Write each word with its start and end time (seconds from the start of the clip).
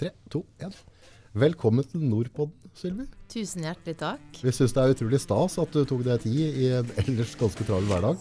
Tre, 0.00 0.14
to, 0.32 0.46
én. 0.64 0.70
Velkommen 1.36 1.84
til 1.84 2.00
Nordpodden, 2.00 2.70
Sylvi. 2.72 3.04
Tusen 3.28 3.66
hjertelig 3.66 3.98
takk. 4.00 4.38
Vi 4.40 4.52
syns 4.56 4.72
det 4.72 4.80
er 4.80 4.94
utrolig 4.94 5.18
stas 5.20 5.58
at 5.60 5.74
du 5.76 5.82
tok 5.84 6.00
deg 6.06 6.22
tid 6.22 6.56
i 6.56 6.70
en 6.78 6.88
ellers 7.02 7.34
ganske 7.36 7.66
travel 7.68 7.84
hverdag. 7.90 8.16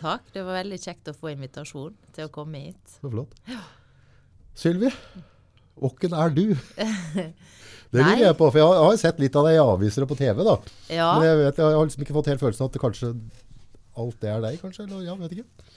Takk. 0.00 0.24
Det 0.32 0.46
var 0.46 0.56
veldig 0.62 0.78
kjekt 0.80 1.12
å 1.12 1.14
få 1.20 1.34
invitasjon 1.34 1.92
til 2.16 2.30
å 2.30 2.32
komme 2.32 2.64
hit. 2.70 2.96
Så 2.96 3.12
flott. 3.12 3.36
Sylvi, 4.56 4.88
åkken 5.76 6.16
er 6.16 6.32
du? 6.32 6.46
Det 7.92 8.00
lurer 8.06 8.24
jeg 8.24 8.40
på, 8.40 8.48
for 8.48 8.56
jeg 8.56 8.64
har, 8.70 8.78
jeg 8.78 8.88
har 8.88 8.98
sett 9.04 9.20
litt 9.20 9.36
av 9.36 9.50
deg 9.50 9.58
i 9.58 9.62
aviser 9.66 10.08
og 10.08 10.14
på 10.14 10.16
TV. 10.16 10.40
da. 10.48 10.56
Ja, 10.88 11.12
Men 11.18 11.28
jeg, 11.28 11.42
vet, 11.44 11.60
jeg 11.60 11.76
har 11.76 11.84
liksom 11.92 12.08
ikke 12.08 12.16
fått 12.22 12.32
helt 12.32 12.40
følelsen 12.46 12.64
av 12.64 12.72
at 12.72 12.80
det 12.80 12.84
kanskje 12.88 13.14
alt 14.00 14.20
det 14.22 14.30
er 14.32 14.44
deg, 14.44 14.60
kanskje? 14.62 14.86
Eller 14.86 15.04
ja, 15.04 15.20
vet 15.20 15.36
ikke. 15.36 15.68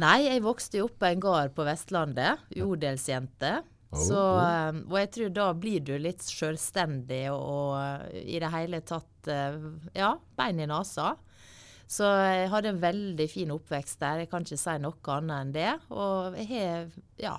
Nei, 0.00 0.22
jeg 0.24 0.42
vokste 0.44 0.80
jo 0.80 0.86
opp 0.88 0.96
på 1.02 1.10
en 1.10 1.20
gård 1.20 1.52
på 1.56 1.66
Vestlandet. 1.66 2.40
Odelsjente. 2.64 3.58
Oh, 3.92 4.00
Så, 4.00 4.16
oh. 4.16 4.40
eh, 4.40 4.78
og 4.88 4.96
jeg 5.02 5.10
tror 5.16 5.34
da 5.36 5.48
blir 5.52 5.82
du 5.84 5.92
litt 6.00 6.24
selvstendig 6.24 7.26
og, 7.34 7.42
og 7.44 8.14
i 8.22 8.40
det 8.40 8.52
hele 8.54 8.80
tatt 8.88 9.28
eh, 9.28 9.58
ja, 9.98 10.14
bein 10.38 10.62
i 10.64 10.68
nesa. 10.70 11.12
Så 11.92 12.08
jeg 12.08 12.48
hadde 12.48 12.70
en 12.72 12.80
veldig 12.80 13.26
fin 13.28 13.52
oppvekst 13.52 14.00
der. 14.00 14.22
Jeg 14.22 14.30
kan 14.32 14.46
ikke 14.46 14.60
si 14.62 14.76
noe 14.80 15.16
annet 15.16 15.42
enn 15.42 15.52
det. 15.52 15.72
Og 15.92 16.38
jeg 16.40 16.48
har 16.54 16.86
ja, 17.20 17.34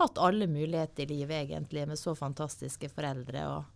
hatt 0.00 0.18
alle 0.18 0.50
muligheter 0.50 1.06
i 1.06 1.20
livet 1.20 1.44
egentlig 1.44 1.86
med 1.86 2.00
så 2.00 2.16
fantastiske 2.18 2.90
foreldre. 2.90 3.46
og 3.52 3.70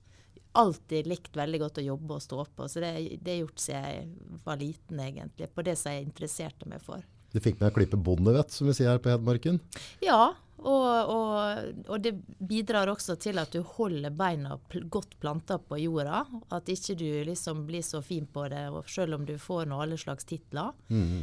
alltid 0.58 1.06
likt 1.06 1.36
veldig 1.36 1.60
godt 1.60 1.78
å 1.78 1.86
jobbe 1.86 2.16
og 2.16 2.22
stå 2.24 2.44
på. 2.56 2.66
Så 2.66 2.82
det, 2.82 2.90
det 3.22 3.36
har 3.36 3.44
gjort 3.44 3.62
siden 3.62 3.84
jeg 3.92 4.40
var 4.42 4.58
liten, 4.58 5.00
egentlig. 5.04 5.50
På 5.54 5.62
det 5.62 5.76
som 5.78 5.94
jeg 5.94 6.08
interesserte 6.08 6.66
meg 6.70 6.82
for. 6.82 7.04
Du 7.32 7.40
fikk 7.44 7.60
meg 7.60 7.72
å 7.72 7.76
klippe 7.78 8.00
bondevett, 8.00 8.52
som 8.54 8.68
vi 8.68 8.76
sier 8.76 8.94
her 8.94 9.00
på 9.02 9.10
Hedmarken. 9.12 9.58
Ja, 10.04 10.34
og, 10.58 11.10
og, 11.12 11.68
og 11.86 12.00
det 12.02 12.14
bidrar 12.42 12.90
også 12.90 13.14
til 13.22 13.38
at 13.38 13.52
du 13.54 13.60
holder 13.76 14.10
beina 14.10 14.56
godt 14.90 15.14
planta 15.22 15.58
på 15.62 15.78
jorda. 15.78 16.24
At 16.54 16.70
ikke 16.72 16.96
du 16.98 17.06
liksom 17.28 17.62
blir 17.68 17.84
så 17.86 18.00
fin 18.02 18.26
på 18.26 18.48
det, 18.50 18.64
selv 18.90 19.18
om 19.18 19.26
du 19.28 19.36
får 19.38 19.68
nå 19.70 19.78
alle 19.84 19.98
slags 20.00 20.26
titler. 20.26 20.72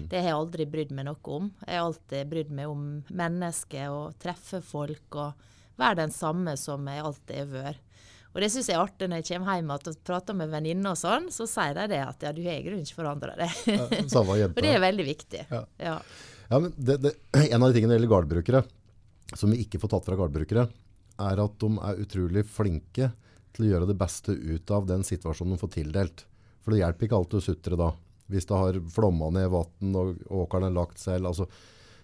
Det 0.08 0.22
har 0.22 0.32
jeg 0.32 0.40
aldri 0.40 0.70
brydd 0.72 0.94
meg 0.96 1.10
noe 1.10 1.36
om. 1.40 1.52
Jeg 1.66 1.76
har 1.82 1.90
alltid 1.90 2.32
brydd 2.32 2.54
meg 2.56 2.72
om 2.72 2.86
mennesker 3.12 3.92
og 3.92 4.16
treffe 4.24 4.62
folk 4.64 5.20
og 5.20 5.52
være 5.76 6.00
den 6.06 6.16
samme 6.16 6.56
som 6.56 6.88
jeg 6.88 7.04
alltid 7.04 7.42
har 7.42 7.52
vært. 7.52 7.85
Og 8.36 8.44
det 8.44 8.50
syns 8.52 8.68
jeg 8.68 8.76
er 8.76 8.84
artig 8.84 9.08
når 9.08 9.22
jeg 9.22 9.28
kommer 9.30 9.56
hjem 9.56 9.70
igjen 9.72 9.92
og 9.96 10.00
prater 10.04 10.36
med 10.36 10.50
venninner 10.52 10.92
og 10.92 11.00
sånn, 11.00 11.30
så 11.32 11.48
sier 11.48 11.76
de 11.78 11.86
det 11.94 12.02
at 12.04 12.24
ja, 12.28 12.34
du 12.36 12.42
har 12.44 12.58
i 12.60 12.66
grunnen 12.66 12.84
ikke 12.84 12.98
forandra 13.00 13.36
deg. 13.40 13.54
Og 14.52 14.64
det 14.66 14.74
er 14.76 14.82
veldig 14.84 15.06
viktig. 15.08 15.44
Ja. 15.54 15.62
Ja. 15.80 16.00
Ja, 16.50 16.60
men 16.60 16.74
det, 16.76 16.98
det, 17.02 17.14
en 17.54 17.64
av 17.64 17.70
de 17.70 17.78
tingene 17.78 17.94
det 17.94 18.00
gjelder 18.02 18.12
gardbrukere, 18.12 18.64
som 19.34 19.54
vi 19.54 19.62
ikke 19.64 19.80
får 19.82 19.96
tatt 19.96 20.10
fra 20.10 20.18
gardbrukere, 20.20 20.66
er 21.26 21.42
at 21.46 21.60
de 21.64 21.70
er 21.88 22.02
utrolig 22.04 22.44
flinke 22.52 23.12
til 23.56 23.66
å 23.66 23.70
gjøre 23.70 23.88
det 23.90 23.98
beste 24.00 24.36
ut 24.36 24.74
av 24.76 24.88
den 24.90 25.06
situasjonen 25.08 25.56
de 25.56 25.62
får 25.62 25.72
tildelt. 25.78 26.26
For 26.66 26.74
det 26.74 26.82
hjelper 26.82 27.08
ikke 27.08 27.22
alltid 27.22 27.40
å 27.40 27.46
sutre 27.46 27.80
da. 27.80 27.94
Hvis 28.32 28.50
det 28.50 28.58
har 28.60 28.82
flomma 28.92 29.30
ned 29.32 29.48
vann 29.54 29.96
og 30.02 30.20
åkeren 30.44 30.68
er 30.68 30.76
lagt 30.76 31.00
selv. 31.00 31.30
Altså, 31.30 31.48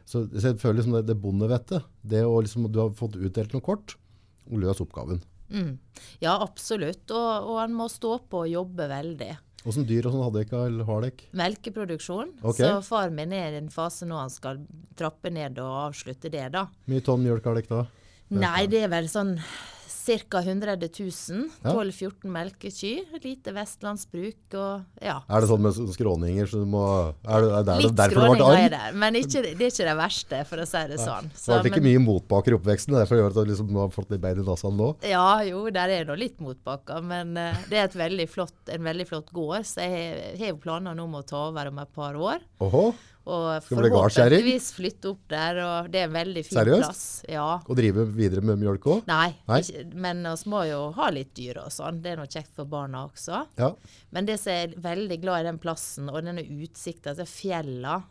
så, 0.05 0.23
så 0.29 0.51
jeg 0.51 0.61
føler 0.61 0.79
liksom 0.79 0.95
det, 0.95 1.03
det 1.09 1.17
bondevettet, 1.19 1.87
det 2.01 2.23
å 2.23 2.37
liksom, 2.39 2.69
du 2.71 2.79
har 2.83 2.95
fått 2.97 3.17
utdelt 3.19 3.55
noe 3.55 3.65
kort, 3.65 3.97
og 4.47 4.61
løs 4.63 4.81
oppgaven. 4.83 5.21
Mm. 5.51 5.71
Ja, 6.23 6.37
absolutt. 6.39 7.05
Og, 7.11 7.51
og 7.51 7.61
han 7.61 7.75
må 7.75 7.87
stå 7.91 8.17
på 8.31 8.45
og 8.45 8.51
jobbe 8.51 8.87
veldig. 8.91 9.31
Hvordan 9.61 9.85
dyr 9.85 10.07
og 10.09 10.15
sånn 10.15 10.23
hadde 10.25 10.45
eller 10.57 10.87
har 10.87 11.03
dere? 11.05 11.27
Melkeproduksjon. 11.37 12.31
Okay. 12.41 12.65
Så 12.65 12.79
far 12.87 13.11
min 13.13 13.33
er 13.37 13.53
i 13.53 13.59
en 13.59 13.69
fase 13.73 14.07
nå 14.09 14.17
han 14.17 14.31
skal 14.33 14.63
trappe 14.97 15.29
ned 15.33 15.59
og 15.61 15.75
avslutte 15.91 16.31
det, 16.33 16.47
da. 16.55 16.65
Mye 16.89 17.03
tonn 17.05 17.21
mjølk 17.21 17.45
har 17.45 17.59
dere 17.59 17.69
da? 17.69 17.83
Nei, 18.31 18.65
det 18.71 18.85
er 18.87 18.91
vel 18.93 19.11
sånn 19.11 19.35
ca. 20.01 20.39
100 20.41 20.75
000. 20.77 21.49
12-14 21.63 22.25
melkekyr. 22.31 23.05
Lite 23.23 23.53
vestlandsbruk 23.55 24.55
og 24.57 25.03
ja. 25.03 25.17
Er 25.29 25.43
det 25.43 25.49
sånn 25.51 25.61
med 25.63 25.77
skråninger, 25.95 26.49
så 26.49 26.61
du 26.63 26.67
må 26.69 26.83
Er 27.25 27.43
det, 27.45 27.51
er 27.59 27.67
det 27.67 27.75
Litt 27.85 27.97
derfor 27.99 28.25
skråninger 28.25 28.57
er 28.65 28.73
det, 28.73 28.81
men 29.01 29.19
ikke, 29.19 29.43
det 29.45 29.53
er 29.67 29.69
ikke 29.73 29.87
det 29.89 29.97
verste, 29.99 30.41
for 30.49 30.63
å 30.63 30.67
si 30.69 30.83
det 30.91 30.99
sånn. 31.01 31.29
Så 31.35 31.53
det 31.55 31.61
det 31.63 31.71
ikke 31.73 31.83
men- 31.83 31.91
mye 31.91 32.03
motbakker 32.07 32.55
i 32.55 32.57
oppveksten, 32.59 32.97
derfor 32.97 33.19
gjør 33.19 33.29
det 33.29 33.37
at 33.37 33.45
du 33.45 33.51
liksom, 33.53 33.71
har 33.81 33.93
fått 33.93 34.11
litt 34.15 34.23
bein 34.23 34.41
i 34.41 34.47
nasa 34.47 34.71
nå? 34.73 34.91
Ja, 35.07 35.27
jo, 35.47 35.63
der 35.73 35.95
er 35.99 36.05
nå 36.09 36.17
litt 36.19 36.39
motbakker, 36.43 37.01
men 37.05 37.35
uh, 37.37 37.53
det 37.69 37.77
er 37.83 37.87
veldig 38.01 38.27
flott, 38.31 38.57
en 38.71 38.83
veldig 38.87 39.07
flott 39.09 39.31
gård, 39.35 39.65
så 39.67 39.85
jeg 39.85 40.37
har- 40.39 40.51
jo 40.51 40.57
planer 40.61 40.95
nå 40.97 41.03
om 41.07 41.15
å 41.19 41.25
ta 41.27 41.47
over 41.49 41.67
om 41.71 41.79
et 41.79 41.93
par 41.93 42.13
år. 42.17 42.39
Åhå, 42.59 42.93
Og 43.29 43.61
forhåpentligvis 43.67 44.71
flytte 44.73 45.11
opp 45.11 45.27
der, 45.29 45.59
og 45.61 45.89
det 45.93 45.99
er 46.01 46.07
en 46.07 46.15
veldig 46.15 46.41
fin 46.47 46.57
Seriøst? 46.57 46.87
plass. 46.87 47.03
Ja. 47.29 47.49
og 47.61 47.77
drive 47.77 48.05
videre 48.15 48.41
med 48.41 48.57
mjølk 48.63 48.87
òg? 48.89 49.03
Nei, 49.09 49.35
Nei? 49.49 49.59
Ikke, 49.61 49.83
men 49.93 50.23
vi 50.25 50.49
må 50.49 50.63
jo 50.65 50.79
ha 50.97 51.09
litt 51.13 51.35
dyr 51.37 51.59
og 51.61 51.69
sånn. 51.73 51.99
Det 52.01 52.15
er 52.15 52.17
noe 52.17 52.31
kjekt 52.31 52.55
for 52.57 52.65
barna 52.69 53.03
også. 53.05 53.43
Ja. 53.61 53.69
Men 54.09 54.25
det 54.25 54.39
som 54.41 54.55
er 54.55 54.73
veldig 54.73 55.19
glad 55.21 55.43
i 55.43 55.49
den 55.51 55.61
plassen, 55.61 56.09
og 56.09 56.23
denne 56.25 56.41
utsikten 56.41 57.19
til 57.19 57.29
fjella 57.29 58.01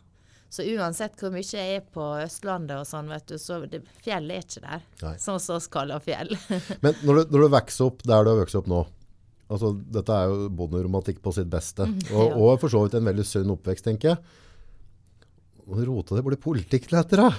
Så 0.51 0.65
uansett 0.67 1.15
hvor 1.19 1.31
mye 1.31 1.47
jeg 1.47 1.77
er 1.77 1.83
på 1.95 2.03
Østlandet 2.19 2.75
og 2.75 2.87
sånn, 2.87 3.07
vet 3.07 3.27
du, 3.27 3.37
så 3.39 3.61
det, 3.71 3.83
fjellet 4.03 4.35
er 4.35 4.47
ikke 4.47 4.63
der. 4.65 4.81
Nei. 5.03 5.13
Sånn 5.19 5.39
som 5.39 5.59
vi 5.59 5.71
kaller 5.71 6.03
fjell. 6.03 6.33
Men 6.83 6.95
når 7.03 7.21
du, 7.21 7.35
når 7.35 7.45
du 7.45 7.53
vokser 7.55 7.87
opp 7.87 8.03
der 8.03 8.25
du 8.25 8.31
har 8.33 8.41
vokst 8.41 8.59
opp 8.59 8.67
nå 8.71 8.81
altså 9.51 9.73
Dette 9.75 10.15
er 10.15 10.29
jo 10.31 10.45
bonderomantikk 10.55 11.17
på 11.23 11.33
sitt 11.35 11.49
beste. 11.51 11.83
Og, 12.13 12.21
ja. 12.23 12.35
og 12.39 12.61
for 12.61 12.71
så 12.71 12.85
vidt 12.85 12.95
en 12.95 13.09
veldig 13.09 13.25
sunn 13.27 13.51
oppvekst, 13.51 13.83
tenker 13.83 14.13
jeg. 14.13 14.37
Hvor 15.67 15.85
rota 15.87 16.17
det 16.17 16.23
ble 16.25 16.37
politikk 16.41 16.87
til 16.89 16.99
etter, 17.01 17.21
da? 17.25 17.31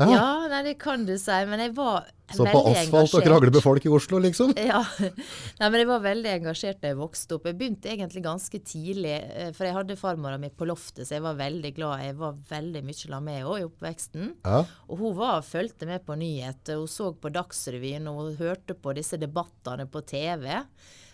Ja, 0.00 0.08
Ja, 0.08 0.26
nei, 0.50 0.62
det 0.66 0.78
kan 0.82 1.04
du 1.06 1.14
si, 1.20 1.38
men 1.46 1.60
jeg 1.62 1.74
var 1.76 2.06
Så 2.32 2.46
på 2.46 2.60
asfalt 2.70 3.14
og 3.18 3.24
krangle 3.26 3.50
med 3.52 3.64
folk 3.64 3.84
i 3.86 3.90
Oslo, 3.92 4.20
liksom? 4.22 4.54
Ja, 4.70 4.80
Nei, 5.02 5.66
men 5.66 5.76
jeg 5.82 5.88
var 5.90 6.04
veldig 6.04 6.30
engasjert 6.36 6.80
da 6.80 6.92
jeg 6.92 7.00
vokste 7.00 7.36
opp. 7.36 7.48
Jeg 7.50 7.58
begynte 7.60 7.90
egentlig 7.92 8.22
ganske 8.24 8.62
tidlig, 8.64 9.16
eh, 9.18 9.50
for 9.56 9.68
jeg 9.68 9.76
hadde 9.76 9.98
farmora 10.00 10.38
mi 10.40 10.48
på 10.54 10.68
loftet, 10.70 11.04
så 11.08 11.18
jeg 11.18 11.26
var 11.26 11.36
veldig 11.40 11.74
glad. 11.76 12.06
Jeg 12.06 12.16
var 12.22 12.40
veldig 12.54 12.84
mye 12.86 13.00
sammen 13.02 13.28
med 13.28 13.40
henne 13.40 13.60
i 13.60 13.68
oppveksten. 13.68 14.32
Ja. 14.46 14.64
Og 14.88 15.02
hun 15.02 15.18
var, 15.18 15.44
fulgte 15.44 15.90
med 15.90 16.06
på 16.06 16.16
nyheter, 16.18 16.80
hun 16.80 16.90
så 16.90 17.12
på 17.12 17.32
Dagsrevyen 17.34 18.08
og 18.10 18.22
hun 18.22 18.40
hørte 18.40 18.78
på 18.78 18.96
disse 18.96 19.20
debattene 19.20 19.88
på 19.90 20.04
TV. 20.06 20.48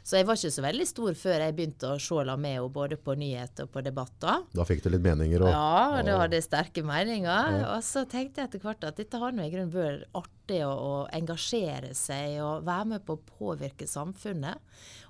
Så 0.08 0.16
jeg 0.16 0.24
var 0.24 0.38
ikke 0.38 0.54
så 0.54 0.62
veldig 0.64 0.86
stor 0.88 1.16
før 1.20 1.42
jeg 1.44 1.54
begynte 1.56 1.88
å 1.92 1.98
se 2.00 2.22
la 2.24 2.38
med 2.40 2.54
henne 2.56 2.70
både 2.72 2.96
på 2.96 3.12
nyheter 3.18 3.66
og 3.66 3.74
på 3.74 3.82
debatter. 3.84 4.46
Da 4.56 4.64
fikk 4.64 4.80
du 4.86 4.88
litt 4.94 5.04
meninger 5.04 5.44
òg? 5.44 5.50
Ja, 5.52 6.00
da 6.06 6.14
hadde 6.22 6.38
jeg 6.38 6.46
sterke 6.46 6.84
meninger. 6.86 7.58
Og 7.74 7.84
så 7.84 8.06
tenkte 8.08 8.40
jeg 8.40 8.48
etter 8.48 8.62
hvert 8.64 8.86
at 8.88 8.96
dette 9.02 9.20
har 9.20 9.36
nå 9.36 9.44
i 9.44 9.52
grunnen 9.52 9.74
vært 9.74 10.08
artig 10.16 10.37
å, 10.64 10.70
å 10.72 10.94
engasjere 11.14 11.92
seg 11.96 12.38
og 12.44 12.64
være 12.66 12.88
med 12.94 13.04
på 13.06 13.16
å 13.16 13.24
påvirke 13.38 13.86
samfunnet. 13.88 14.62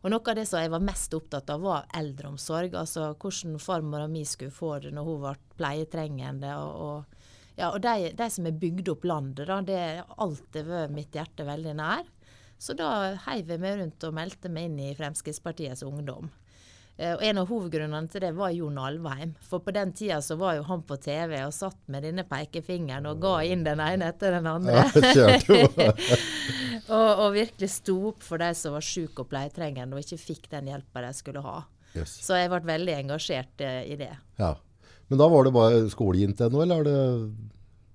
Og 0.03 0.12
noe 0.12 0.25
av 0.25 0.38
det 0.38 0.47
som 0.50 0.62
jeg 0.62 0.72
var 0.72 0.84
mest 0.84 1.15
opptatt 1.15 1.53
av, 1.54 1.62
var 1.65 1.87
eldreomsorg. 1.99 2.75
Altså 2.78 3.12
hvordan 3.15 3.59
farmora 3.62 4.09
mi 4.10 4.25
skulle 4.27 4.54
få 4.54 4.77
det 4.84 4.93
når 4.97 5.09
hun 5.09 5.22
ble 5.27 5.34
pleietrengende. 5.59 6.54
og, 6.59 6.82
og 6.88 7.59
ja, 7.59 7.72
og 7.72 7.81
de, 7.82 8.12
de 8.15 8.28
som 8.31 8.47
har 8.47 8.59
bygd 8.60 8.93
opp 8.93 9.06
landet, 9.09 9.48
da, 9.50 9.60
det 9.66 9.78
har 9.78 10.19
alltid 10.22 10.69
vært 10.69 10.94
mitt 10.94 11.16
hjerte 11.16 11.47
veldig 11.47 11.75
nær. 11.81 12.06
Så 12.59 12.75
da 12.78 13.15
heiv 13.27 13.50
jeg 13.50 13.62
meg 13.62 13.78
rundt 13.78 14.04
og 14.06 14.15
meldte 14.15 14.50
meg 14.50 14.69
inn 14.69 14.78
i 14.82 14.94
Fremskrittspartiets 14.98 15.84
ungdom. 15.87 16.31
Eh, 16.98 17.14
Og 17.14 17.22
En 17.22 17.38
av 17.38 17.47
hovedgrunnene 17.48 18.10
til 18.10 18.25
det 18.25 18.32
var 18.36 18.50
Jon 18.50 18.78
Alvheim. 18.82 19.34
For 19.47 19.62
på 19.62 19.72
den 19.75 19.92
tida 19.97 20.19
så 20.25 20.36
var 20.41 20.56
jo 20.59 20.64
han 20.66 20.82
på 20.82 20.97
TV 21.03 21.36
og 21.44 21.54
satt 21.54 21.78
med 21.86 22.03
denne 22.03 22.25
pekefingeren 22.26 23.06
og 23.06 23.20
ga 23.22 23.36
inn 23.47 23.62
den 23.66 23.81
ene 23.81 24.10
etter 24.12 24.34
den 24.34 24.48
andre. 24.50 24.84
Ja, 25.14 25.28
og, 26.98 27.10
og 27.25 27.28
virkelig 27.36 27.70
sto 27.72 27.97
opp 28.10 28.25
for 28.26 28.42
de 28.42 28.50
som 28.59 28.75
var 28.75 28.84
syke 28.84 29.22
og 29.25 29.31
pleietrengende 29.31 29.97
og 29.98 30.03
ikke 30.03 30.19
fikk 30.20 30.48
den 30.56 30.72
hjelpa 30.72 31.04
de 31.06 31.12
skulle 31.16 31.42
ha. 31.44 31.60
Yes. 31.97 32.19
Så 32.26 32.36
jeg 32.36 32.50
ble 32.53 32.60
veldig 32.69 32.97
engasjert 32.98 33.62
eh, 33.65 33.84
i 33.94 33.97
det. 34.00 34.10
Ja. 34.41 34.53
Men 35.09 35.22
da 35.22 35.28
var 35.32 35.47
det 35.47 35.54
bare 35.56 35.86
skolejente 35.92 36.48
ennå, 36.50 36.60
eller 36.66 36.82
er 36.82 36.88
det 36.91 36.98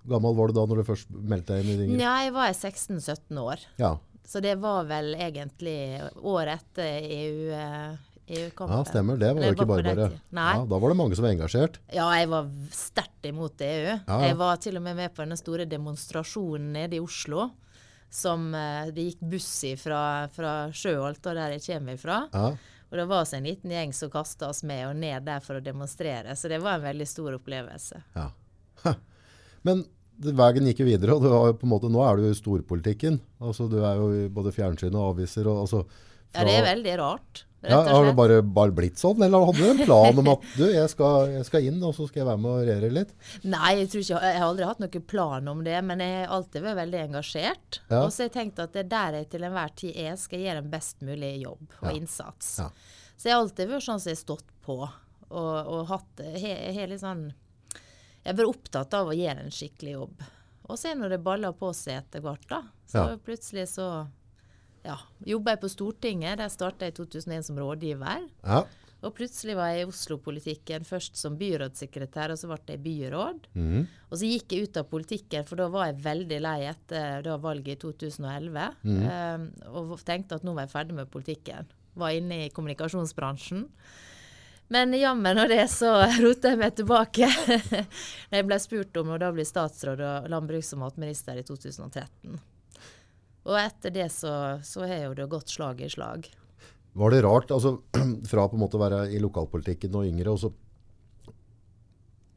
gammel 0.09 0.33
var 0.35 0.49
du 0.49 0.57
da 0.57 0.63
når 0.67 0.81
du 0.81 0.87
først 0.87 1.11
meldte 1.13 1.55
deg 1.55 1.63
inn 1.67 1.73
i 1.75 1.77
ringen? 1.83 2.01
Ja, 2.01 2.15
jeg 2.25 2.33
var 2.35 2.49
16-17 2.55 3.37
år. 3.43 3.61
Ja. 3.79 3.93
Så 4.27 4.39
det 4.43 4.55
var 4.63 4.87
vel 4.89 5.13
egentlig 5.19 5.77
året 6.23 6.63
etter 6.63 7.05
EU, 7.05 7.51
eh, 7.53 8.09
EU-kampen. 8.27 8.75
ja, 8.77 8.83
stemmer. 8.87 9.17
Det 9.19 9.31
var 9.35 9.43
jo 9.43 9.55
ikke 9.55 9.67
bare 9.67 9.83
den 9.83 9.97
bare. 9.99 10.19
Ja, 10.31 10.65
da 10.69 10.79
var 10.79 10.93
det 10.93 10.97
mange 10.99 11.15
som 11.17 11.25
var 11.25 11.33
engasjert. 11.35 11.79
Ja, 11.91 12.05
jeg 12.15 12.29
var 12.31 12.47
sterkt 12.71 13.27
imot 13.27 13.61
EU. 13.61 13.89
Ja. 14.07 14.19
Jeg 14.23 14.37
var 14.39 14.61
til 14.63 14.77
og 14.79 14.85
med 14.85 14.95
med 14.95 15.13
på 15.15 15.25
denne 15.25 15.37
store 15.39 15.65
demonstrasjonen 15.69 16.71
nede 16.77 16.97
i 16.99 17.03
Oslo. 17.03 17.49
Som 18.13 18.53
eh, 18.55 18.91
det 18.93 19.07
gikk 19.09 19.25
buss 19.33 19.49
i 19.65 19.73
fra, 19.79 20.29
fra 20.31 20.53
Sjøholt, 20.71 21.23
og 21.25 21.35
der 21.35 21.55
jeg 21.57 21.65
kommer 21.65 21.97
ifra. 21.97 22.19
Ja. 22.31 22.51
Og 22.93 22.99
det 22.99 23.07
var 23.09 23.23
også 23.23 23.39
en 23.39 23.47
liten 23.49 23.71
gjeng 23.73 23.91
som 23.97 24.11
kasta 24.13 24.51
oss 24.53 24.61
med 24.69 24.85
og 24.85 24.95
ned 25.01 25.25
der 25.25 25.41
for 25.41 25.57
å 25.57 25.63
demonstrere. 25.65 26.35
Så 26.37 26.51
det 26.51 26.59
var 26.61 26.77
en 26.77 26.85
veldig 26.85 27.07
stor 27.09 27.39
opplevelse. 27.39 28.03
Ja. 28.13 28.27
Men 29.65 29.81
veien 30.21 30.67
gikk 30.69 30.83
jo 30.83 30.85
videre, 30.85 31.15
og 31.17 31.63
måte, 31.65 31.89
nå 31.89 32.03
er 32.05 32.19
du 32.19 32.27
jo 32.27 32.35
i 32.35 32.37
storpolitikken. 32.37 33.17
Altså, 33.41 33.65
du 33.71 33.79
er 33.81 33.97
jo 33.97 34.11
i 34.13 34.27
både 34.29 34.53
fjernsyn 34.53 34.93
og 34.93 35.15
aviser. 35.15 35.49
Og, 35.49 35.63
altså, 35.65 35.81
Ja, 36.35 36.45
det 36.45 36.53
er 36.59 36.67
veldig 36.69 36.93
rart. 37.01 37.43
Ja, 37.69 37.79
har 37.87 38.05
det 38.05 38.13
bare, 38.17 38.41
bare 38.43 38.73
blitt 38.75 38.99
sånn, 38.99 39.21
eller 39.23 39.45
hadde 39.47 39.61
du 39.63 39.69
en 39.71 39.85
plan 39.85 40.17
om 40.19 40.29
at 40.33 40.47
du, 40.57 40.63
jeg 40.67 40.89
skal, 40.91 41.29
jeg 41.31 41.45
skal 41.47 41.67
inn, 41.69 41.77
og 41.85 41.93
så 41.95 42.07
skal 42.09 42.23
jeg 42.23 42.27
være 42.27 42.41
med 42.43 42.51
og 42.51 42.65
regjere 42.67 42.89
litt? 42.97 43.13
Nei, 43.47 43.69
jeg, 43.79 43.87
ikke, 44.01 44.17
jeg 44.19 44.39
har 44.41 44.47
aldri 44.49 44.67
hatt 44.67 44.81
noen 44.83 45.05
plan 45.13 45.47
om 45.53 45.61
det, 45.63 45.77
men 45.87 46.03
jeg 46.03 46.17
har 46.17 46.33
alltid 46.37 46.65
vært 46.65 46.79
veldig 46.81 46.99
engasjert. 47.05 47.79
Ja. 47.87 48.01
Og 48.03 48.09
så 48.11 48.23
har 48.23 48.29
jeg 48.29 48.35
tenkt 48.35 48.59
at 48.59 48.73
det 48.75 48.83
er 48.83 48.89
der 48.91 49.17
jeg 49.21 49.29
til 49.31 49.47
enhver 49.47 49.71
tid 49.79 50.01
er, 50.03 50.17
skal 50.19 50.39
jeg 50.41 50.49
gjøre 50.49 50.63
en 50.65 50.73
best 50.73 51.05
mulig 51.07 51.31
jobb 51.45 51.63
og 51.79 51.87
Ja. 51.87 51.95
innsats. 52.01 52.51
Ja. 52.59 52.67
Så 53.15 53.29
jeg 53.29 53.35
har 53.37 53.43
alltid 53.45 53.71
vært 53.71 53.87
sånn 53.87 54.01
som 54.03 54.11
jeg 54.11 54.17
har 54.17 54.23
stått 54.25 54.49
på, 54.65 54.77
og, 54.83 55.53
og 55.77 55.85
hatt 55.89 56.23
he, 56.35 56.51
he, 56.75 56.87
sånn 56.99 57.29
Jeg 58.23 58.27
har 58.33 58.39
vært 58.41 58.51
opptatt 58.57 58.93
av 58.99 59.07
å 59.11 59.15
gjøre 59.15 59.45
en 59.47 59.51
skikkelig 59.55 59.95
jobb. 59.95 60.27
Og 60.67 60.77
så 60.79 60.89
er 60.89 60.95
det 60.95 61.01
når 61.03 61.15
det 61.15 61.23
baller 61.23 61.55
på 61.55 61.71
seg 61.75 62.01
etter 62.01 62.23
hvert, 62.23 62.43
da. 62.51 62.61
Så 62.87 63.05
plutselig 63.23 63.65
så 63.71 63.87
ja, 64.83 64.97
jobba 65.25 65.55
jeg 65.55 65.63
på 65.63 65.71
Stortinget. 65.71 66.39
Der 66.41 66.51
starta 66.51 66.87
jeg 66.87 66.95
i 66.95 66.97
2001 67.01 67.49
som 67.49 67.59
rådgiver. 67.61 68.25
Ja. 68.43 68.63
Og 69.03 69.11
plutselig 69.17 69.55
var 69.57 69.73
jeg 69.73 69.83
i 69.83 69.89
Oslo-politikken, 69.89 70.85
først 70.87 71.19
som 71.19 71.35
byrådssekretær, 71.39 72.31
og 72.31 72.39
så 72.39 72.47
ble 72.47 72.59
jeg 72.71 72.83
byråd. 72.85 73.49
Mm. 73.51 73.81
Og 74.07 74.15
så 74.19 74.29
gikk 74.29 74.55
jeg 74.55 74.69
ut 74.69 74.79
av 74.79 74.87
politikken, 74.91 75.47
for 75.49 75.59
da 75.59 75.67
var 75.71 75.89
jeg 75.89 75.99
veldig 76.05 76.39
lei 76.45 76.59
etter 76.69 77.25
da 77.25 77.35
valget 77.43 77.75
i 77.75 77.81
2011. 77.83 78.63
eh, 79.09 79.67
og 79.73 79.97
tenkte 80.07 80.39
at 80.39 80.47
nå 80.47 80.55
var 80.55 80.67
jeg 80.67 80.75
ferdig 80.77 80.97
med 81.01 81.11
politikken. 81.11 81.67
Var 81.99 82.15
inne 82.15 82.45
i 82.45 82.53
kommunikasjonsbransjen. 82.55 83.67
Men 84.71 84.95
jammen 84.95 85.37
og 85.43 85.51
det 85.51 85.67
så 85.73 85.91
rota 86.23 86.53
jeg 86.53 86.61
meg 86.63 86.79
tilbake 86.79 87.27
da 88.29 88.39
jeg 88.39 88.47
ble 88.47 88.61
spurt 88.63 89.03
om 89.03 89.11
å 89.11 89.19
da 89.19 89.33
bli 89.35 89.43
statsråd 89.45 89.99
og 89.99 90.31
landbruks- 90.31 90.71
og 90.77 90.85
matminister 90.87 91.37
i 91.37 91.43
2013. 91.43 92.39
Og 93.43 93.57
etter 93.59 93.91
det 93.91 94.07
så, 94.13 94.33
så 94.63 94.85
har 94.87 95.09
jo 95.09 95.15
det 95.17 95.27
gått 95.31 95.51
slag 95.51 95.81
i 95.83 95.89
slag. 95.91 96.29
Var 96.93 97.11
det 97.11 97.23
rart, 97.25 97.51
altså 97.51 97.77
fra 98.31 98.47
på 98.47 98.57
en 98.57 98.63
måte 98.63 98.77
å 98.77 98.83
være 98.83 99.07
i 99.11 99.19
lokalpolitikken 99.21 99.95
og 99.97 100.07
yngre, 100.07 100.35
og 100.35 100.39
så 100.39 100.53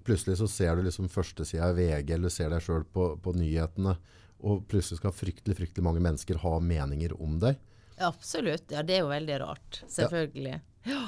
plutselig 0.06 0.38
så 0.38 0.48
ser 0.48 0.78
du 0.78 0.86
liksom 0.86 1.10
førstesida 1.10 1.72
i 1.72 1.76
VG, 1.76 2.14
eller 2.16 2.32
ser 2.32 2.52
deg 2.54 2.62
sjøl 2.64 2.86
på, 2.90 3.08
på 3.22 3.34
nyhetene, 3.36 3.96
og 4.46 4.66
plutselig 4.70 5.00
skal 5.00 5.14
fryktelig, 5.14 5.56
fryktelig 5.58 5.84
mange 5.84 6.02
mennesker 6.04 6.40
ha 6.42 6.56
meninger 6.62 7.14
om 7.22 7.38
deg. 7.42 7.58
Absolutt. 8.06 8.70
Ja, 8.72 8.82
det 8.86 8.98
er 8.98 9.06
jo 9.06 9.12
veldig 9.12 9.38
rart. 9.42 9.80
Selvfølgelig. 9.88 10.58
Ja. 10.86 11.04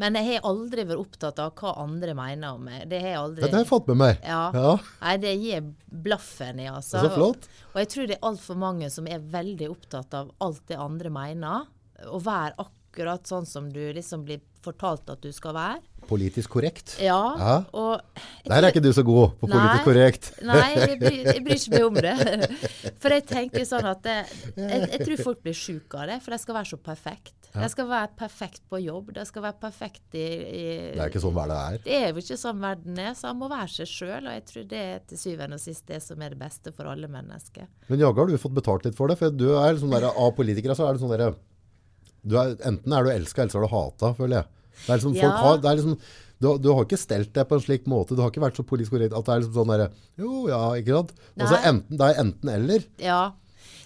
Men 0.00 0.16
jeg 0.18 0.28
har 0.28 0.48
aldri 0.50 0.84
vært 0.84 1.00
opptatt 1.00 1.38
av 1.40 1.54
hva 1.56 1.72
andre 1.82 2.12
mener 2.16 2.56
om 2.58 2.66
meg. 2.68 2.84
Det 2.90 3.00
har 3.00 3.12
jeg 3.14 3.20
aldri 3.20 3.44
Dette 3.46 3.56
har 3.56 3.64
jeg 3.64 3.70
fått 3.70 3.86
med 3.92 4.00
meg. 4.02 4.18
Ja. 4.26 4.42
Ja, 4.52 4.72
Nei, 5.00 5.14
det 5.22 5.34
gir 5.40 5.70
blaffen 6.06 6.60
i, 6.60 6.66
altså. 6.68 7.00
Så 7.00 7.12
flott. 7.14 7.48
Og, 7.48 7.70
og 7.72 7.80
jeg 7.80 7.92
tror 7.94 8.10
det 8.10 8.18
er 8.18 8.26
altfor 8.30 8.60
mange 8.60 8.90
som 8.92 9.08
er 9.08 9.24
veldig 9.32 9.70
opptatt 9.72 10.16
av 10.18 10.34
alt 10.44 10.66
det 10.68 10.76
andre 10.80 11.12
mener. 11.14 11.64
Å 12.12 12.20
være 12.20 12.58
akkurat 12.66 13.28
sånn 13.28 13.48
som 13.48 13.70
du 13.72 13.80
liksom 13.96 14.26
blir 14.28 14.44
fortalt 14.66 15.08
at 15.12 15.22
du 15.24 15.30
skal 15.32 15.56
være. 15.56 15.80
Politisk 16.10 16.52
korrekt. 16.58 16.98
Ja. 17.02 17.20
Ja. 17.40 17.56
Og 17.72 18.15
Der 18.46 18.62
er 18.62 18.68
ikke 18.70 18.82
du 18.84 18.92
så 18.94 19.02
god 19.06 19.32
på 19.40 19.48
politisk 19.50 19.84
korrekt. 19.88 20.28
Nei, 20.46 20.68
jeg 20.78 20.98
bryr, 21.00 21.16
jeg 21.32 21.40
bryr 21.46 21.56
ikke 21.58 21.72
meg 21.74 21.86
om 21.86 21.96
det. 21.98 22.50
For 23.02 23.14
jeg 23.14 23.24
tenker 23.26 23.64
sånn 23.68 23.88
at 23.90 24.04
det, 24.06 24.14
jeg, 24.56 24.84
jeg 24.92 25.00
tror 25.02 25.22
folk 25.30 25.40
blir 25.44 25.56
syke 25.58 25.98
av 26.00 26.06
det, 26.12 26.20
for 26.24 26.34
de 26.34 26.38
skal 26.42 26.56
være 26.56 26.70
så 26.70 26.78
perfekt. 26.80 27.34
De 27.56 27.68
skal 27.72 27.86
være 27.88 28.10
perfekt 28.18 28.62
på 28.68 28.78
jobb, 28.84 29.10
de 29.16 29.24
skal 29.28 29.44
være 29.46 29.56
perfekt 29.62 30.16
i, 30.18 30.24
i 30.26 30.64
Det 30.92 31.00
er 31.00 31.10
ikke 31.10 31.22
sånn 31.24 31.34
verden 31.36 31.56
er. 31.56 31.78
Det 31.86 31.96
er 31.96 32.06
jo 32.10 32.22
ikke 32.24 32.36
sånn 32.40 32.58
verden 32.62 32.98
er, 33.00 33.12
så 33.16 33.30
han 33.30 33.38
må 33.40 33.48
være 33.52 33.70
seg 33.78 33.88
sjøl. 33.90 34.26
Og 34.28 34.34
jeg 34.36 34.44
tror 34.50 34.66
det 34.72 34.82
er 34.92 35.00
til 35.08 35.20
syvende 35.22 35.58
og 35.58 35.62
sist 35.62 35.86
det 35.88 36.00
som 36.04 36.20
er 36.26 36.34
det 36.36 36.40
beste 36.42 36.72
for 36.76 36.90
alle 36.92 37.08
mennesker. 37.12 37.68
Men 37.88 38.02
jaggu 38.04 38.22
har 38.24 38.30
du 38.32 38.36
fått 38.42 38.56
betalt 38.58 38.86
litt 38.88 38.98
for 38.98 39.08
det, 39.12 39.16
for 39.20 39.32
du 39.32 39.48
er 39.56 39.80
sånn 39.80 39.94
der, 39.96 40.08
av 40.12 40.34
politikere 40.36 40.76
så 40.76 40.88
er 40.90 40.96
det 40.98 41.04
sånn 41.04 41.14
der, 41.16 41.26
er, 41.30 42.54
enten 42.68 42.92
er 42.98 43.06
du 43.06 43.12
elska, 43.14 43.44
eller 43.44 43.54
så 43.56 43.62
er 43.62 43.66
du 43.68 43.74
hata, 43.74 44.12
føler 44.20 44.40
jeg. 44.42 44.52
Det 44.76 44.90
er 44.92 44.98
liksom, 45.00 45.14
folk 45.16 45.24
Ja. 45.24 45.42
har, 45.46 45.60
det 45.62 45.70
er 45.70 45.78
liksom, 45.80 45.98
du, 46.42 46.50
du 46.60 46.70
har 46.72 46.84
ikke 46.84 47.00
stelt 47.00 47.32
deg 47.36 47.48
på 47.48 47.56
en 47.56 47.64
slik 47.64 47.88
måte, 47.88 48.16
du 48.16 48.22
har 48.24 48.32
ikke 48.32 48.44
vært 48.44 48.60
så 48.60 48.66
politisk 48.66 48.96
korrekt, 48.96 49.16
at 49.16 49.26
det 49.26 49.34
er 49.34 49.42
liksom 49.42 49.56
sånn 49.56 49.72
der, 49.72 49.98
jo, 50.20 50.46
ja, 50.50 50.62
ikke 50.76 51.00
sant? 51.00 51.18
Altså, 51.36 51.58
enten, 51.72 51.98
det 51.98 52.08
er 52.10 52.22
enten 52.22 52.54
eller. 52.58 52.88
Ja. 53.02 53.20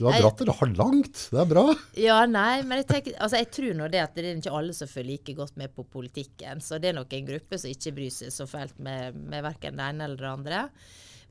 Du 0.00 0.06
har 0.08 0.16
dratt 0.16 0.40
det 0.40 0.56
har 0.56 0.70
langt, 0.78 1.18
det 1.28 1.40
er 1.42 1.48
bra. 1.48 1.64
Ja, 2.00 2.22
nei, 2.28 2.62
men 2.64 2.80
jeg, 2.80 2.86
tenker, 2.88 3.18
altså 3.20 3.36
jeg 3.36 3.50
tror 3.52 3.76
nå 3.76 3.90
det 3.92 4.00
at 4.00 4.16
det 4.16 4.24
er 4.24 4.40
ikke 4.40 4.54
alle 4.56 4.72
som 4.76 4.88
følger 4.88 5.10
like 5.12 5.34
godt 5.36 5.60
med 5.60 5.74
på 5.76 5.84
politikken. 5.92 6.62
Så 6.64 6.80
det 6.80 6.90
er 6.90 6.96
nok 6.96 7.12
en 7.12 7.28
gruppe 7.28 7.60
som 7.60 7.68
ikke 7.68 7.92
bryr 7.98 8.14
seg 8.14 8.32
så 8.32 8.48
fælt 8.48 8.80
med, 8.80 9.18
med 9.28 9.44
verken 9.44 9.76
det 9.76 9.88
ene 9.92 10.08
eller 10.08 10.22
det 10.22 10.30
andre. 10.30 10.62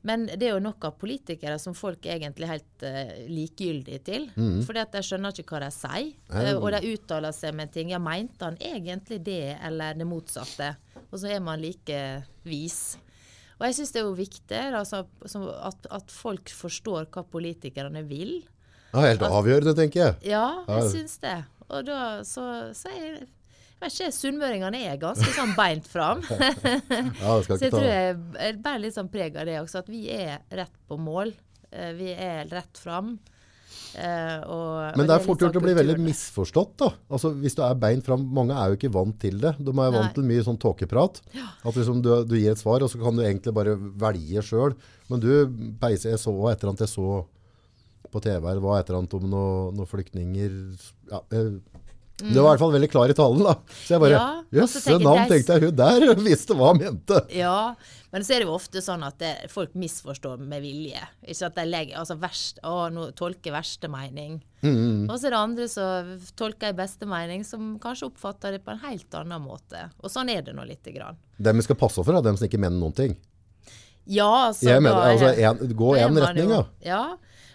Men 0.06 0.28
det 0.30 0.46
er 0.46 0.54
jo 0.54 0.62
nok 0.64 0.86
av 0.88 0.94
politikere 1.00 1.58
som 1.60 1.74
folk 1.76 2.06
egentlig 2.08 2.46
er 2.46 2.54
helt 2.54 2.84
uh, 2.86 3.10
likegyldige 3.28 4.00
til. 4.06 4.28
Mm. 4.38 4.62
At 4.62 4.94
de 4.94 5.02
skjønner 5.04 5.42
ikke 5.42 5.56
hva 5.58 5.66
de 5.66 5.72
sier. 5.74 6.12
Uh, 6.30 6.54
og 6.54 6.70
de 6.76 6.94
uttaler 6.94 7.34
seg 7.36 7.56
med 7.58 7.74
ting. 7.74 7.92
Ja, 7.92 8.00
mente 8.00 8.46
han 8.46 8.56
egentlig 8.62 9.20
det, 9.26 9.58
eller 9.66 9.98
det 9.98 10.08
motsatte? 10.08 10.72
Og 11.10 11.18
så 11.18 11.30
er 11.34 11.40
man 11.42 11.60
like 11.62 12.00
vis. 12.46 12.96
Og 13.58 13.66
jeg 13.68 13.76
syns 13.76 13.90
det 13.92 14.00
er 14.00 14.06
jo 14.08 14.14
viktig 14.16 14.60
altså, 14.78 15.02
at, 15.68 15.86
at 15.92 16.10
folk 16.14 16.48
forstår 16.54 17.08
hva 17.12 17.24
politikerne 17.28 18.04
vil. 18.08 18.38
Er 18.94 19.10
helt 19.12 19.22
avgjørende, 19.26 19.74
tenker 19.78 20.00
jeg. 20.04 20.14
Ja, 20.32 20.46
Ja. 20.66 20.78
jeg 20.80 20.90
syns 20.94 21.18
det. 21.22 21.36
Og 21.70 21.84
da 21.86 21.98
så, 22.26 22.46
så 22.74 22.88
er 22.90 23.04
jeg 23.80 23.86
vet 23.86 23.94
ikke, 23.94 24.12
Sunnmøringene 24.12 24.80
er 24.90 24.96
ganske 25.00 25.30
sånn 25.32 25.54
beint 25.56 25.86
fram. 25.88 26.18
Ja, 26.30 27.36
så 27.42 27.56
jeg 27.56 27.70
tror 27.72 27.86
jeg 27.86 28.16
jeg 28.36 28.58
bærer 28.64 28.82
litt 28.82 28.96
sånn 28.96 29.08
preg 29.12 29.36
av 29.40 29.46
det 29.48 29.54
også, 29.62 29.80
at 29.84 29.88
vi 29.88 30.02
er 30.12 30.42
rett 30.52 30.74
på 30.90 30.98
mål. 31.00 31.32
Eh, 31.72 31.92
Vi 31.96 32.10
er 32.12 32.44
rett 32.50 32.76
fram. 32.80 33.14
Eh, 33.98 34.38
og, 34.46 34.96
Men 34.98 35.08
det 35.08 35.16
er 35.16 35.24
fort 35.24 35.40
sånn 35.40 35.48
gjort 35.50 35.58
å 35.60 35.64
bli 35.64 35.74
veldig 35.78 35.96
misforstått 36.04 36.76
da. 36.82 36.90
Altså, 37.10 37.32
hvis 37.42 37.56
du 37.58 37.62
er 37.66 37.80
beint 37.80 38.06
fram, 38.06 38.22
mange 38.36 38.54
er 38.56 38.70
jo 38.70 38.78
ikke 38.78 38.92
vant 38.94 39.16
til 39.22 39.40
det. 39.42 39.54
De 39.58 39.72
er 39.72 39.92
vant 39.96 40.06
Nei. 40.06 40.14
til 40.16 40.28
mye 40.30 40.46
sånn 40.46 40.60
tåkeprat. 40.62 41.20
At 41.34 41.74
liksom 41.76 42.00
du, 42.04 42.12
du 42.28 42.36
gir 42.38 42.54
et 42.54 42.62
svar, 42.62 42.84
og 42.84 42.92
så 42.92 43.00
kan 43.02 43.18
du 43.18 43.24
egentlig 43.24 43.54
bare 43.56 43.76
velge 43.76 44.44
selv. 44.46 44.88
Men 45.10 45.22
du, 45.22 45.30
peiser, 45.82 46.14
jeg 46.14 46.22
så 46.22 46.34
et 46.50 46.60
eller 46.60 46.72
annet 46.72 46.86
jeg 46.86 46.94
så 46.94 47.20
på 48.10 48.22
TV 48.24 48.46
her, 48.48 48.62
var 48.62 48.80
et 48.80 48.88
eller 48.90 49.02
annet 49.02 49.18
om 49.18 49.26
noen 49.30 49.76
noe 49.78 49.90
flyktninger. 49.90 50.54
Ja, 51.10 51.22
eh, 52.22 52.32
Det 52.34 52.42
var 52.42 52.50
i 52.50 52.56
hvert 52.56 52.62
fall 52.64 52.72
veldig 52.74 52.90
klar 52.92 53.12
i 53.12 53.16
talen 53.18 53.42
da. 53.46 53.54
Så 53.84 53.94
jeg 53.96 54.00
bare, 54.04 54.10
Ja, 54.18 54.26
jøsse 54.60 54.98
navn, 55.00 55.28
tenkte 55.30 55.56
jeg, 55.56 55.62
hun 55.68 55.76
der 55.80 56.14
visste 56.28 56.56
hva 56.58 56.70
hun 56.74 56.78
mente. 56.82 57.20
Ja, 57.36 57.74
men 58.12 58.22
så 58.26 58.34
er 58.34 58.42
det 58.42 58.48
jo 58.48 58.54
ofte 58.56 58.82
sånn 58.82 59.04
at 59.06 59.18
det, 59.22 59.32
folk 59.52 59.74
misforstår 59.78 60.38
med 60.42 60.62
vilje. 60.64 61.00
Ikke 61.22 61.46
at 61.50 61.54
de 61.60 61.64
legger, 61.68 61.98
altså 62.02 62.16
verst, 62.18 62.58
å, 62.66 62.88
nå 62.90 63.08
tolker 63.18 63.54
verste 63.54 63.88
mening. 63.92 64.40
Mm, 64.62 65.06
Og 65.08 65.14
så 65.16 65.28
er 65.30 65.36
det 65.36 65.38
andre 65.40 65.68
som 65.72 66.10
tolker 66.36 66.74
i 66.74 66.76
beste 66.76 67.06
mening, 67.08 67.44
som 67.46 67.78
kanskje 67.80 68.10
oppfatter 68.10 68.52
det 68.58 68.64
på 68.66 68.74
en 68.74 68.82
helt 68.82 69.14
annen 69.14 69.40
måte. 69.44 69.86
Og 70.02 70.10
sånn 70.12 70.28
er 70.34 70.42
det 70.42 70.52
nå 70.58 70.66
lite 70.68 70.92
grann. 70.92 71.16
Dem 71.38 71.56
vi 71.56 71.62
skal 71.68 71.78
passe 71.80 72.02
for 72.04 72.18
er 72.18 72.22
dem 72.26 72.36
som 72.36 72.48
ikke 72.50 72.60
mener 72.60 72.76
noen 72.82 72.96
ting. 72.98 73.16
Ja, 74.10 74.26
altså, 74.48 74.66
Jeg 74.66 74.82
mener, 74.82 74.96
er- 74.98 75.12
altså, 75.14 75.30
en, 75.38 75.74
gå 75.76 75.90
da 75.94 76.00
er 76.00 76.08
retning, 76.26 76.48
jo- 76.50 76.66
ja. 76.82 77.02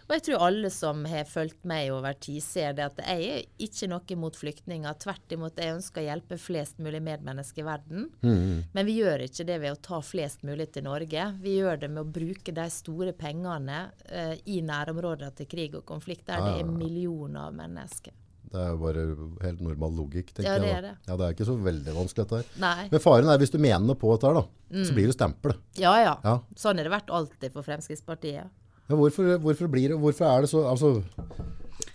Og 0.06 0.14
jeg 0.14 0.22
tror 0.28 0.44
alle 0.46 0.70
som 0.70 1.00
har 1.10 1.24
fulgt 1.26 1.64
meg 1.66 1.88
over 1.90 2.14
tid, 2.22 2.44
ser 2.46 2.76
det 2.78 2.84
at 2.86 3.00
jeg 3.02 3.30
er 3.34 3.46
ikke 3.66 3.88
noe 3.90 4.18
mot 4.22 4.36
flyktninger. 4.38 4.98
Tvert 5.02 5.34
imot, 5.34 5.58
jeg 5.58 5.74
ønsker 5.80 6.04
å 6.04 6.06
hjelpe 6.06 6.38
flest 6.38 6.78
mulig 6.78 7.00
medmennesker 7.02 7.64
i 7.64 7.66
verden. 7.66 8.04
Mm, 8.22 8.60
Men 8.78 8.86
vi 8.86 9.00
gjør 9.00 9.24
ikke 9.26 9.48
det 9.50 9.56
ved 9.64 9.74
å 9.74 9.80
ta 9.82 10.02
flest 10.06 10.44
mulig 10.46 10.68
til 10.76 10.86
Norge. 10.86 11.24
Vi 11.42 11.56
gjør 11.58 11.80
det 11.82 11.90
med 11.90 12.04
å 12.04 12.12
bruke 12.20 12.54
de 12.54 12.68
store 12.70 13.16
pengene 13.18 13.80
eh, 14.06 14.36
i 14.46 14.60
nærområder 14.62 15.34
til 15.40 15.50
krig 15.50 15.74
og 15.80 15.86
konflikt, 15.90 16.28
der 16.30 16.44
det 16.46 16.60
er 16.62 16.70
millioner 16.70 17.48
av 17.48 17.56
mennesker. 17.58 18.14
Det 18.56 18.62
er 18.62 18.70
jo 18.76 18.78
bare 18.84 19.06
helt 19.42 19.64
normal 19.66 19.96
logikk, 19.98 20.30
tenker 20.38 20.52
Ja, 20.52 20.60
det 20.62 20.68
jeg. 20.70 20.76
er 20.78 20.86
da. 20.86 20.92
det. 20.94 21.10
Ja, 21.10 21.16
det 21.18 21.26
er 21.26 21.34
ikke 21.34 21.48
så 21.50 21.56
veldig 21.66 21.96
vanskelig 21.98 22.28
dette 22.28 22.38
her. 22.44 22.52
Nei. 22.62 22.86
Men 22.94 23.02
faren 23.04 23.32
er 23.34 23.42
hvis 23.42 23.52
du 23.52 23.58
mener 23.58 23.82
noe 23.90 23.98
på 24.00 24.14
dette 24.14 24.30
her, 24.30 24.38
da, 24.38 24.86
så 24.86 24.94
blir 24.96 25.10
du 25.10 25.16
stempel. 25.18 25.58
Ja, 25.82 25.96
ja. 26.00 26.14
Ja. 26.24 26.36
Sånn 26.56 26.78
har 26.78 26.86
det 26.88 26.94
vært 26.94 27.10
alltid 27.10 27.52
for 27.58 27.66
Fremskrittspartiet. 27.66 28.54
Hvorfor, 28.88 29.38
hvorfor, 29.42 29.68
blir 29.68 29.96
hvorfor 29.98 30.26
er 30.26 30.42
det 30.46 30.50
så 30.50 30.62
altså, 30.70 31.02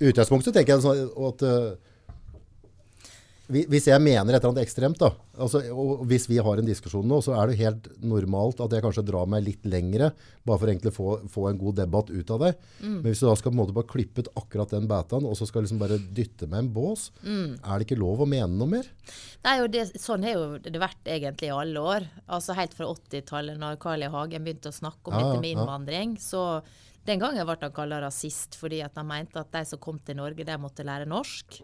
utgangspunktet 0.01 0.55
tenker 0.55 0.75
jeg 0.75 0.83
sånn 0.83 1.13
at 1.29 1.45
eh, 1.47 1.90
hvis 3.51 3.87
jeg 3.91 4.01
mener 4.03 4.35
et 4.35 4.39
eller 4.41 4.53
annet 4.53 4.63
ekstremt, 4.65 4.99
da, 5.01 5.11
altså, 5.43 5.61
og 5.75 6.05
hvis 6.11 6.29
vi 6.31 6.39
har 6.43 6.61
en 6.61 6.69
diskusjon 6.69 7.07
nå, 7.11 7.19
så 7.25 7.35
er 7.37 7.51
det 7.51 7.59
helt 7.61 7.89
normalt 8.07 8.61
at 8.65 8.73
jeg 8.77 8.85
kanskje 8.85 9.05
drar 9.09 9.27
meg 9.31 9.45
litt 9.47 9.67
lengre, 9.69 10.13
bare 10.47 10.61
for 10.63 10.71
egentlig 10.73 10.93
å 10.93 10.97
få, 10.97 11.09
få 11.31 11.47
en 11.51 11.59
god 11.61 11.79
debatt 11.83 12.11
ut 12.13 12.33
av 12.37 12.45
det. 12.47 12.53
Men 12.83 13.03
hvis 13.09 13.23
du 13.23 13.27
da 13.29 13.35
skal 13.39 13.53
på 13.53 13.57
en 13.57 13.61
måte 13.63 13.77
bare 13.77 13.91
klippe 13.91 14.25
ut 14.25 14.31
akkurat 14.41 14.73
den 14.77 14.87
betaen, 14.91 15.27
og 15.29 15.35
så 15.39 15.49
skal 15.49 15.67
liksom 15.67 15.81
bare 15.83 15.99
dytte 16.01 16.49
med 16.51 16.65
en 16.65 16.71
bås, 16.77 17.09
er 17.27 17.73
det 17.83 17.89
ikke 17.89 18.01
lov 18.01 18.23
å 18.25 18.29
mene 18.31 18.51
noe 18.55 18.71
mer? 18.79 18.89
Nei, 19.45 19.57
og 19.65 19.71
det, 19.73 19.87
sånn 20.01 20.25
har 20.29 20.37
jo 20.37 20.47
det 20.63 20.77
vært 20.81 21.09
egentlig 21.09 21.49
i 21.51 21.57
alle 21.57 21.81
år. 21.81 22.07
Altså 22.29 22.55
Helt 22.59 22.75
fra 22.77 22.91
80-tallet, 22.93 23.57
når 23.61 23.79
Carl 23.81 24.05
I. 24.05 24.11
Hagen 24.13 24.45
begynte 24.47 24.71
å 24.71 24.77
snakke 24.77 25.09
om 25.11 25.17
Ja, 25.17 25.25
dette 25.27 25.41
med 25.43 25.51
ja. 25.53 25.57
innvandring. 25.57 26.17
så 26.21 26.63
Den 27.09 27.19
gangen 27.23 27.47
ble 27.49 27.57
han 27.63 27.73
kalt 27.73 27.97
rasist 28.05 28.59
fordi 28.61 28.83
at 28.85 28.99
han 29.01 29.09
mente 29.09 29.41
at 29.41 29.51
de 29.55 29.65
som 29.65 29.81
kom 29.81 29.99
til 30.05 30.19
Norge, 30.21 30.45
de 30.45 30.57
måtte 30.61 30.85
lære 30.85 31.09
norsk. 31.09 31.63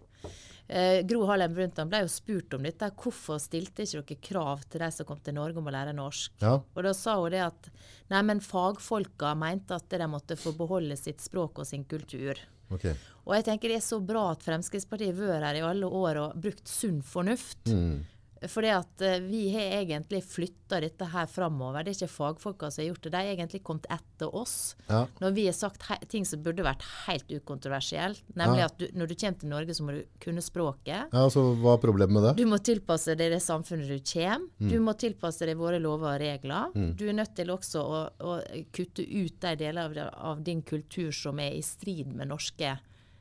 Eh, 0.68 1.02
Gro 1.06 1.24
Harlem 1.28 1.54
Brundtland 1.54 1.92
ble 1.92 2.02
jo 2.04 2.10
spurt 2.10 2.56
om 2.56 2.64
dette. 2.66 2.88
Hvorfor 2.98 3.38
stilte 3.42 3.86
ikke 3.86 4.02
dere 4.02 4.24
krav 4.28 4.64
til 4.66 4.82
de 4.82 4.90
som 4.94 5.08
kom 5.08 5.20
til 5.22 5.36
Norge 5.36 5.62
om 5.62 5.70
å 5.70 5.74
lære 5.74 5.94
norsk? 5.96 6.34
Ja. 6.42 6.56
Og 6.58 6.86
da 6.86 6.94
sa 6.96 7.16
hun 7.20 7.30
det 7.34 7.44
at 7.44 7.70
nei, 8.12 8.22
men 8.26 8.42
fagfolka 8.42 9.34
mente 9.38 9.78
at 9.78 9.88
de 9.90 10.10
måtte 10.10 10.38
få 10.40 10.56
beholde 10.58 10.98
sitt 10.98 11.22
språk 11.22 11.62
og 11.62 11.68
sin 11.68 11.86
kultur. 11.86 12.40
Okay. 12.74 12.96
Og 13.26 13.36
jeg 13.36 13.46
tenker 13.46 13.70
det 13.70 13.78
er 13.78 13.86
så 13.86 14.00
bra 14.02 14.32
at 14.32 14.42
Fremskrittspartiet 14.42 15.14
har 15.14 15.18
vært 15.20 15.46
her 15.46 15.60
i 15.60 15.64
alle 15.66 15.86
år 15.86 16.22
og 16.24 16.38
brukt 16.42 16.66
sunn 16.70 16.98
fornuft. 17.06 17.62
Mm. 17.70 18.02
Fordi 18.48 18.68
at 18.68 19.00
eh, 19.00 19.18
vi 19.24 19.46
har 19.54 19.78
egentlig 19.80 20.20
flytta 20.28 20.80
dette 20.84 21.06
her 21.12 21.26
framover. 21.30 21.84
Det 21.86 21.94
er 21.94 21.96
ikke 22.00 22.12
fagfolka 22.12 22.68
som 22.70 22.82
har 22.82 22.90
gjort 22.90 23.02
det. 23.06 23.12
De 23.14 23.20
har 23.22 23.30
egentlig 23.32 23.62
kommet 23.64 23.86
etter 23.90 24.34
oss. 24.36 24.74
Ja. 24.90 25.06
Når 25.22 25.32
vi 25.38 25.46
har 25.46 25.56
sagt 25.56 25.86
ting 26.12 26.26
som 26.28 26.42
burde 26.44 26.64
vært 26.66 26.84
helt 27.06 27.30
ukontroversielt. 27.32 28.22
Nemlig 28.36 28.60
Ja. 28.60 28.66
at 28.66 28.78
du, 28.78 28.86
når 28.92 29.08
du 29.08 29.14
kommer 29.14 29.40
til 29.40 29.48
Norge, 29.48 29.74
så 29.74 29.82
må 29.86 29.92
du 29.96 30.02
kunne 30.20 30.42
språket. 30.44 31.08
ja, 31.12 31.28
så 31.32 31.44
hva 31.56 31.74
er 31.76 31.82
problemet 31.82 32.12
med 32.12 32.22
det? 32.28 32.34
Du 32.36 32.46
må 32.50 32.58
tilpasse 32.58 33.16
deg 33.16 33.30
det 33.32 33.40
samfunnet 33.42 33.88
du 33.88 33.98
kommer. 34.12 34.48
Mm. 34.60 34.68
Du 34.70 34.78
må 34.80 34.92
tilpasse 34.98 35.46
deg 35.46 35.56
våre 35.56 35.78
lover 35.80 36.14
og 36.14 36.20
regler. 36.20 36.70
Du 36.96 37.06
er 37.08 37.16
nødt 37.16 37.34
til 37.36 37.48
også 37.50 37.80
å, 37.80 38.02
å 38.20 38.36
kutte 38.72 39.02
ut 39.06 39.40
de 39.40 39.54
deler 39.56 39.86
av, 39.86 40.12
av 40.36 40.42
din 40.44 40.60
kultur 40.62 41.10
som 41.12 41.38
er 41.40 41.56
i 41.56 41.62
strid 41.62 42.12
med 42.12 42.28
norske 42.28 42.76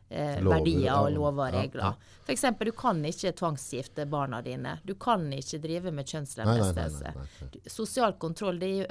eh, 0.09 0.41
Lover, 0.41 0.57
verdier 0.57 0.91
og 0.97 1.11
lover 1.15 1.47
og 1.49 1.53
Ja, 1.53 1.61
regler. 1.61 2.11
For 2.25 2.33
eksempel, 2.33 2.71
du 2.71 2.75
kan 2.77 3.03
ikke 3.05 3.31
tvangsgifte 3.37 4.07
barna 4.09 4.41
dine. 4.41 4.79
Du 4.83 4.95
kan 4.97 5.27
ikke 5.33 5.59
drive 5.61 5.91
med 5.93 6.09
kjønnslemlestelse. 6.09 7.13
Sosial 7.69 8.15
kontroll, 8.21 8.57
det 8.61 8.69
er 8.69 8.79
jo 8.79 8.87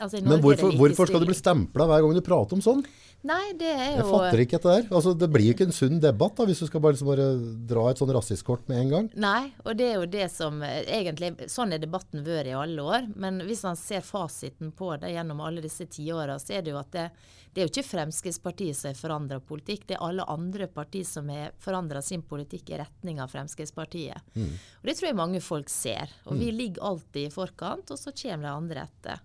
altså, 0.00 0.22
Men 0.22 0.42
hvorfor, 0.42 0.74
hvorfor 0.74 1.06
skal 1.06 1.22
du 1.22 1.28
bli 1.30 1.38
stempla 1.38 1.86
hver 1.86 2.02
gang 2.02 2.16
du 2.16 2.24
prater 2.26 2.58
om 2.58 2.64
sånn? 2.64 2.82
Nei, 3.26 3.52
det 3.58 3.70
er 3.70 3.92
jo... 3.96 4.02
Jeg 4.02 4.08
fatter 4.10 4.42
ikke 4.42 4.58
dette 4.58 4.74
der. 4.74 4.88
Altså, 4.94 5.14
det 5.18 5.28
blir 5.32 5.48
jo 5.48 5.54
ikke 5.54 5.66
en 5.66 5.74
sunn 5.74 6.02
debatt 6.02 6.36
da, 6.38 6.46
hvis 6.46 6.60
du 6.62 6.66
skal 6.68 6.82
bare, 6.82 6.94
liksom 6.94 7.08
bare 7.10 7.28
dra 7.70 7.86
et 7.90 8.02
sånn 8.02 8.12
rasistkort 8.14 8.66
med 8.70 8.82
en 8.82 8.92
gang. 8.92 9.08
Nei, 9.18 9.52
og 9.64 9.78
det 9.78 9.88
er 9.88 9.96
jo 9.98 10.10
det 10.10 10.28
som 10.34 10.60
eh, 10.66 10.82
egentlig 10.98 11.32
Sånn 11.50 11.74
er 11.74 11.80
debatten 11.82 12.22
vært 12.26 12.50
i 12.50 12.54
alle 12.58 12.82
år. 12.82 13.08
Men 13.18 13.40
hvis 13.46 13.64
han 13.66 13.78
ser 13.78 14.04
fasiten 14.06 14.74
på 14.74 14.92
det 15.00 15.14
gjennom 15.14 15.42
alle 15.42 15.64
disse 15.64 15.88
tiåra, 15.90 16.38
så 16.42 16.58
er 16.58 16.66
det 16.66 16.74
jo 16.74 16.78
at 16.82 16.92
det, 16.94 17.08
det 17.54 17.62
er 17.62 17.66
jo 17.66 17.72
ikke 17.72 17.88
Fremskrittspartiet 17.88 18.76
som 18.76 18.90
har 18.92 18.98
forandra 18.98 19.40
politikk, 19.40 19.86
det 19.88 19.96
er 19.96 20.02
alle 20.04 20.26
andre 20.28 20.35
partier 20.74 21.04
som 21.04 21.28
har 21.28 21.52
forandra 21.58 22.02
sin 22.02 22.22
politikk 22.22 22.70
i 22.70 22.80
retning 22.82 23.20
av 23.20 23.28
Fremskrittspartiet. 23.32 24.34
Og 24.36 24.84
Det 24.84 24.96
tror 24.98 25.08
jeg 25.08 25.16
mange 25.16 25.40
folk 25.40 25.68
ser. 25.68 26.12
Og 26.26 26.38
vi 26.38 26.50
ligger 26.52 26.82
alltid 26.82 27.26
i 27.28 27.30
forkant, 27.34 27.90
og 27.90 27.98
så 27.98 28.12
kommer 28.12 28.48
de 28.48 28.52
andre 28.54 28.86
etter. 28.86 29.20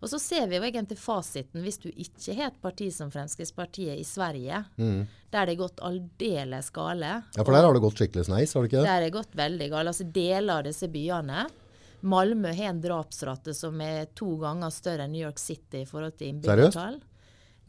Og 0.00 0.08
så 0.08 0.18
ser 0.18 0.46
vi 0.48 0.56
jo 0.56 0.64
egentlig 0.64 0.96
fasiten 0.98 1.60
hvis 1.62 1.78
du 1.82 1.90
ikke 1.90 2.34
har 2.38 2.50
et 2.50 2.60
parti 2.62 2.88
som 2.92 3.10
Fremskrittspartiet 3.12 4.00
i 4.00 4.04
Sverige, 4.04 4.62
der 4.76 5.46
det 5.46 5.54
har 5.54 5.60
gått 5.60 5.82
aldeles 5.84 6.70
gale. 6.70 7.22
Ja, 7.36 7.44
for 7.44 7.52
der 7.52 7.66
har 7.66 7.76
det 7.76 7.82
gått 7.84 8.00
skikkelig 8.00 8.24
sneis, 8.30 8.54
har 8.54 8.64
det 8.64 8.70
ikke 8.70 8.80
det? 8.80 8.86
Der 8.88 8.96
er 8.96 9.04
det 9.04 9.16
gått 9.18 9.36
veldig 9.36 9.68
galt. 9.74 9.92
Altså 9.92 10.08
deler 10.08 10.54
av 10.56 10.64
disse 10.64 10.88
byene. 10.88 11.44
Malmö 12.00 12.54
har 12.56 12.72
en 12.72 12.80
drapsrate 12.80 13.52
som 13.54 13.80
er 13.84 14.08
to 14.16 14.38
ganger 14.40 14.72
større 14.72 15.04
enn 15.04 15.12
New 15.12 15.20
York 15.26 15.38
City 15.38 15.82
i 15.84 15.88
forhold 15.88 16.16
til 16.16 16.32
innbyggertall. 16.32 16.96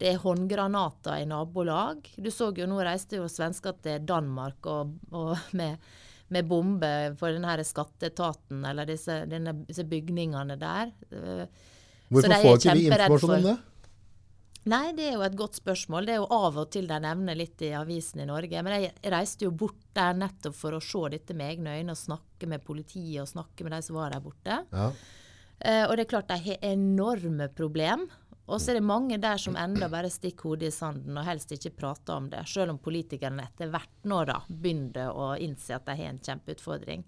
Det 0.02 0.10
er 0.10 0.22
håndgranater 0.22 1.22
i 1.22 1.28
nabolag. 1.30 2.08
Du 2.18 2.32
så 2.34 2.50
jo 2.58 2.66
nå 2.70 2.80
reiste 2.82 3.20
jo 3.20 3.28
svensker 3.30 3.76
til 3.86 4.06
Danmark 4.10 4.66
og, 4.72 4.96
og 5.14 5.36
med, 5.60 5.78
med 6.34 6.48
bombe 6.50 6.94
for 7.20 7.36
denne 7.36 7.68
skatteetaten, 7.68 8.64
eller 8.66 8.90
disse, 8.90 9.24
denne, 9.30 9.60
disse 9.68 9.86
bygningene 9.86 10.58
der. 10.62 10.96
Eh, 11.14 11.68
Hvorfor 12.12 12.34
får 12.34 12.58
ikke 12.58 12.80
vi 12.80 12.88
informasjon 12.90 13.36
om 13.38 13.46
det? 13.52 13.60
Nei, 14.70 14.92
det 14.94 15.08
er 15.08 15.16
jo 15.16 15.24
et 15.26 15.38
godt 15.38 15.58
spørsmål. 15.58 16.06
Det 16.06 16.14
er 16.14 16.20
jo 16.22 16.28
av 16.38 16.58
og 16.62 16.68
til 16.74 16.86
de 16.90 16.98
nevner 17.02 17.38
litt 17.38 17.62
i 17.66 17.72
avisen 17.74 18.22
i 18.22 18.28
Norge. 18.30 18.62
Men 18.62 18.76
jeg 18.78 19.14
reiste 19.14 19.48
jo 19.48 19.54
bort 19.58 19.80
der 19.98 20.14
nettopp 20.18 20.58
for 20.58 20.78
å 20.78 20.82
se 20.86 21.02
dette 21.16 21.34
med 21.38 21.56
egne 21.56 21.80
øyne 21.80 21.96
og 21.96 22.02
snakke 22.02 22.50
med 22.50 22.62
politiet 22.66 23.24
og 23.24 23.32
snakke 23.32 23.66
med 23.66 23.74
de 23.74 23.82
som 23.88 23.98
var 23.98 24.14
der 24.14 24.22
borte. 24.22 24.60
Ja. 24.70 24.92
Uh, 25.62 25.86
og 25.88 25.96
det 25.98 26.06
er 26.06 26.12
klart 26.14 26.30
de 26.30 26.38
har 26.46 26.68
enorme 26.72 27.50
problem. 27.58 28.06
Og 28.52 28.60
så 28.60 28.74
er 28.74 28.80
det 28.82 28.84
mange 28.84 29.16
der 29.22 29.40
som 29.40 29.56
enda 29.56 29.88
bare 29.92 30.10
stikker 30.12 30.50
hodet 30.50 30.72
i 30.72 30.76
sanden 30.76 31.16
og 31.16 31.24
helst 31.24 31.54
ikke 31.56 31.72
prater 31.78 32.18
om 32.20 32.28
det. 32.32 32.44
Selv 32.52 32.74
om 32.74 32.80
politikerne 32.84 33.46
etter 33.48 33.72
hvert 33.72 34.10
nå 34.12 34.18
da 34.28 34.42
begynner 34.50 35.14
å 35.16 35.30
innse 35.40 35.78
at 35.78 35.88
de 35.88 35.96
har 35.96 36.12
en 36.12 36.20
kjempeutfordring. 36.20 37.06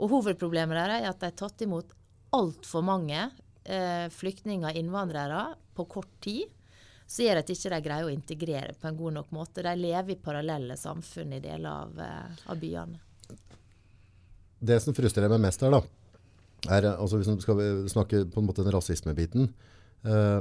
Og 0.00 0.14
hovedproblemet 0.14 0.78
der 0.78 0.94
er 0.94 1.08
at 1.10 1.20
de 1.20 1.28
har 1.28 1.36
tatt 1.36 1.66
imot 1.66 1.92
altfor 2.36 2.84
mange 2.86 3.18
eh, 3.20 4.06
flyktninger 4.14 4.70
og 4.70 4.80
innvandrere 4.80 5.42
på 5.76 5.84
kort 5.90 6.14
tid. 6.24 6.48
Så 7.10 7.26
gjør 7.26 7.40
at 7.40 7.50
de 7.50 7.56
ikke 7.58 7.80
greier 7.84 8.06
å 8.06 8.12
integrere 8.14 8.76
på 8.78 8.88
en 8.88 8.96
god 8.96 9.16
nok 9.18 9.32
måte. 9.34 9.64
De 9.66 9.74
lever 9.76 10.14
i 10.14 10.20
parallelle 10.22 10.76
samfunn 10.78 11.34
i 11.36 11.42
deler 11.42 11.70
av, 11.70 11.98
eh, 12.00 12.44
av 12.46 12.60
byene. 12.60 13.02
Det 14.60 14.78
som 14.80 14.94
frustrerer 14.96 15.32
meg 15.32 15.42
mest 15.42 15.60
her, 15.64 15.74
da, 15.74 15.82
er 16.70 16.88
altså 16.92 17.18
hvis 17.18 17.28
vi 17.32 17.44
skal 17.44 17.60
snakke 17.90 18.24
på 18.30 18.40
en 18.40 18.48
måte 18.48 18.64
den 18.64 18.76
rasismebiten. 18.76 19.52
Eh, 20.04 20.40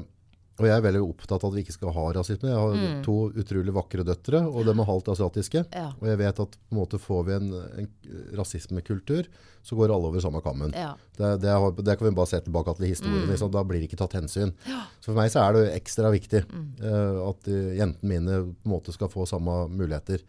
og 0.59 0.67
jeg 0.67 0.75
er 0.75 0.83
veldig 0.83 1.01
opptatt 1.05 1.43
av 1.43 1.53
at 1.53 1.55
vi 1.55 1.61
ikke 1.63 1.75
skal 1.77 1.93
ha 1.95 2.05
rasisme. 2.17 2.49
Jeg 2.51 2.59
har 2.59 2.95
to 3.05 3.15
utrolig 3.39 3.73
vakre 3.75 4.03
døtre, 4.07 4.41
og 4.43 4.67
de 4.67 4.73
er 4.73 4.89
halvt 4.89 5.11
asiatiske. 5.13 5.61
Ja. 5.71 5.85
Og 5.95 6.09
jeg 6.09 6.19
vet 6.19 6.41
at 6.43 6.57
på 6.57 6.75
en 6.75 6.79
måte 6.81 6.99
får 6.99 7.21
vi 7.29 7.35
en, 7.37 7.53
en 7.83 7.87
rasismekultur, 8.35 9.29
så 9.63 9.77
går 9.79 9.93
alle 9.95 10.09
over 10.11 10.23
samme 10.23 10.41
kammen. 10.43 10.75
Ja. 10.75 10.91
Det, 11.15 11.31
det, 11.45 11.51
har, 11.53 11.71
det 11.79 11.95
kan 11.99 12.09
vi 12.09 12.15
bare 12.17 12.31
se 12.31 12.41
tilbake 12.43 12.75
til 12.75 12.89
i 12.89 12.91
historien. 12.91 13.27
Liksom. 13.31 13.51
Da 13.55 13.63
blir 13.67 13.79
det 13.79 13.89
ikke 13.89 14.01
tatt 14.03 14.17
hensyn. 14.19 14.51
Så 14.99 15.11
for 15.11 15.19
meg 15.19 15.31
så 15.31 15.45
er 15.45 15.55
det 15.55 15.65
ekstra 15.77 16.11
viktig 16.13 16.43
eh, 16.43 17.19
at 17.23 17.51
eh, 17.51 17.75
jentene 17.79 18.11
mine 18.13 18.39
på 18.49 18.67
en 18.69 18.73
måte 18.75 18.95
skal 18.95 19.11
få 19.11 19.27
samme 19.29 19.61
muligheter. 19.71 20.25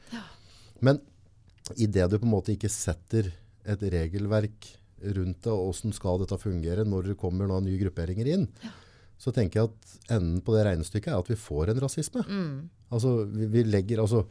Men 0.84 1.02
i 1.74 1.90
det 1.90 2.06
du 2.10 2.20
på 2.20 2.26
en 2.28 2.36
måte 2.36 2.54
ikke 2.54 2.70
setter 2.70 3.32
et 3.70 3.82
regelverk 3.92 4.76
rundt 5.00 5.42
det, 5.44 5.50
og 5.52 5.70
hvordan 5.70 5.94
skal 5.96 6.20
dette 6.20 6.38
fungere 6.40 6.84
når 6.88 7.12
det 7.12 7.18
kommer 7.20 7.48
noen 7.48 7.66
nye 7.66 7.80
grupperinger 7.80 8.28
inn, 8.34 8.46
så 9.20 9.32
tenker 9.36 9.60
jeg 9.60 9.70
at 9.70 10.14
enden 10.16 10.40
på 10.44 10.54
det 10.56 10.64
regnestykket 10.64 11.12
er 11.12 11.20
at 11.20 11.28
vi 11.28 11.36
får 11.36 11.72
en 11.72 11.80
rasisme. 11.84 12.24
Altså, 12.90 13.16
vi, 13.28 13.48
vi 13.52 13.64
legger, 13.68 14.00
altså, 14.00 14.24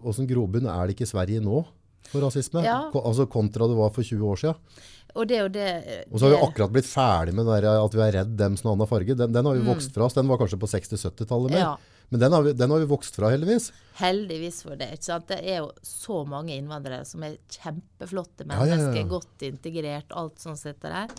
hvordan 0.00 0.28
grobunn 0.28 0.68
er 0.68 0.86
det 0.86 0.96
ikke 0.96 1.08
i 1.08 1.12
Sverige 1.14 1.44
nå 1.44 1.62
for 2.10 2.24
rasisme? 2.26 2.64
Ja. 2.66 2.82
Ko, 2.92 3.02
altså 3.08 3.28
kontra 3.30 3.68
det 3.70 3.78
var 3.78 3.92
for 3.94 4.04
20 4.06 4.32
år 4.34 4.42
siden. 4.42 4.82
Og 5.10 5.26
det 5.26 5.40
og, 5.42 5.48
det 5.50 5.64
Og 6.12 6.20
så 6.20 6.28
har 6.28 6.36
vi 6.36 6.42
akkurat 6.44 6.74
blitt 6.74 6.86
ferdig 6.86 7.32
med 7.34 7.48
der 7.48 7.66
at 7.72 7.96
vi 7.96 8.02
er 8.04 8.14
redd 8.20 8.36
dem 8.38 8.58
som 8.60 8.70
har 8.70 8.76
annen 8.76 8.90
farge. 8.90 9.16
Den, 9.18 9.32
den 9.34 9.48
har 9.48 9.58
vi 9.58 9.64
vokst 9.66 9.96
fra 9.96 10.06
oss. 10.06 10.14
Den 10.14 10.28
var 10.30 10.38
kanskje 10.38 10.60
på 10.60 10.70
60-70-tallet 10.70 11.56
mer. 11.56 11.64
Ja. 11.64 11.72
Men 12.10 12.22
den 12.24 12.34
har, 12.34 12.42
vi, 12.42 12.52
den 12.58 12.72
har 12.74 12.82
vi 12.82 12.88
vokst 12.90 13.16
fra, 13.16 13.30
heldigvis. 13.30 13.68
Heldigvis 14.00 14.64
for 14.66 14.78
det. 14.78 14.88
ikke 14.96 15.08
sant? 15.08 15.28
Det 15.30 15.38
er 15.40 15.60
jo 15.62 15.68
så 15.86 16.20
mange 16.26 16.56
innvandrere 16.56 17.06
som 17.06 17.22
er 17.26 17.36
kjempeflotte 17.54 18.46
mennesker, 18.50 18.98
ja. 18.98 19.06
godt 19.10 19.44
integrert, 19.46 20.10
alt 20.18 20.42
sånn 20.42 20.58
sett 20.58 20.80
det 20.82 20.90
der. 20.90 21.14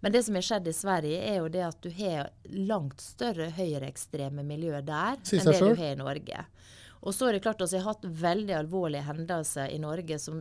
Men 0.00 0.12
det 0.14 0.22
som 0.24 0.34
har 0.38 0.44
skjedd 0.46 0.68
i 0.70 0.72
Sverige, 0.76 1.18
er 1.26 1.40
jo 1.40 1.48
det 1.50 1.64
at 1.66 1.80
du 1.82 1.90
har 1.90 2.28
langt 2.54 3.00
større 3.02 3.50
høyreekstreme 3.56 4.44
miljø 4.46 4.78
der 4.86 5.16
enn 5.18 5.48
det 5.50 5.56
selv. 5.58 5.74
du 5.74 5.80
har 5.82 5.92
i 5.96 5.98
Norge. 5.98 6.44
Og 7.02 7.14
så 7.14 7.28
er 7.28 7.32
det 7.36 7.42
klart 7.44 7.60
at 7.62 7.70
Vi 7.70 7.78
har 7.78 7.92
hatt 7.94 8.02
veldig 8.02 8.54
alvorlige 8.58 9.04
hendelser 9.06 9.70
i 9.70 9.78
Norge 9.78 10.18
som, 10.18 10.40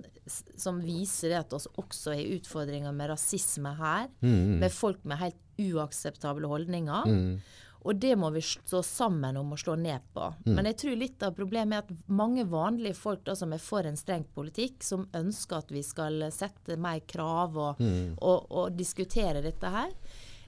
som 0.58 0.80
viser 0.82 1.30
det 1.30 1.38
at 1.44 1.54
vi 1.54 1.74
også 1.78 2.14
har 2.16 2.32
utfordringer 2.38 2.92
med 2.98 3.12
rasisme 3.12 3.76
her. 3.78 4.08
Mm, 4.22 4.58
Med 4.62 4.72
folk 4.74 5.04
med 5.06 5.18
helt 5.22 5.38
uakseptable 5.58 6.48
holdninger. 6.50 7.06
Og 7.86 7.96
det 7.96 8.16
må 8.20 8.30
vi 8.34 8.42
stå 8.42 8.82
sammen 8.84 9.38
om 9.38 9.54
å 9.54 9.60
slå 9.60 9.76
ned 9.80 10.02
på. 10.14 10.32
Mm. 10.46 10.54
Men 10.56 10.70
jeg 10.72 10.78
tror 10.82 10.96
litt 11.00 11.24
av 11.24 11.36
problemet 11.38 11.78
er 11.78 11.86
at 11.86 12.10
mange 12.10 12.46
vanlige 12.50 12.98
folk 12.98 13.24
da, 13.28 13.36
som 13.38 13.54
er 13.54 13.62
for 13.64 13.88
en 13.88 14.00
streng 14.00 14.26
politikk, 14.36 14.82
som 14.84 15.08
ønsker 15.16 15.62
at 15.62 15.72
vi 15.72 15.84
skal 15.86 16.26
sette 16.34 16.78
mer 16.78 17.00
krav 17.08 17.58
og, 17.58 17.80
Mm. 17.80 18.16
og, 18.22 18.48
og 18.52 18.78
diskutere 18.78 19.42
dette 19.42 19.70
her, 19.70 19.92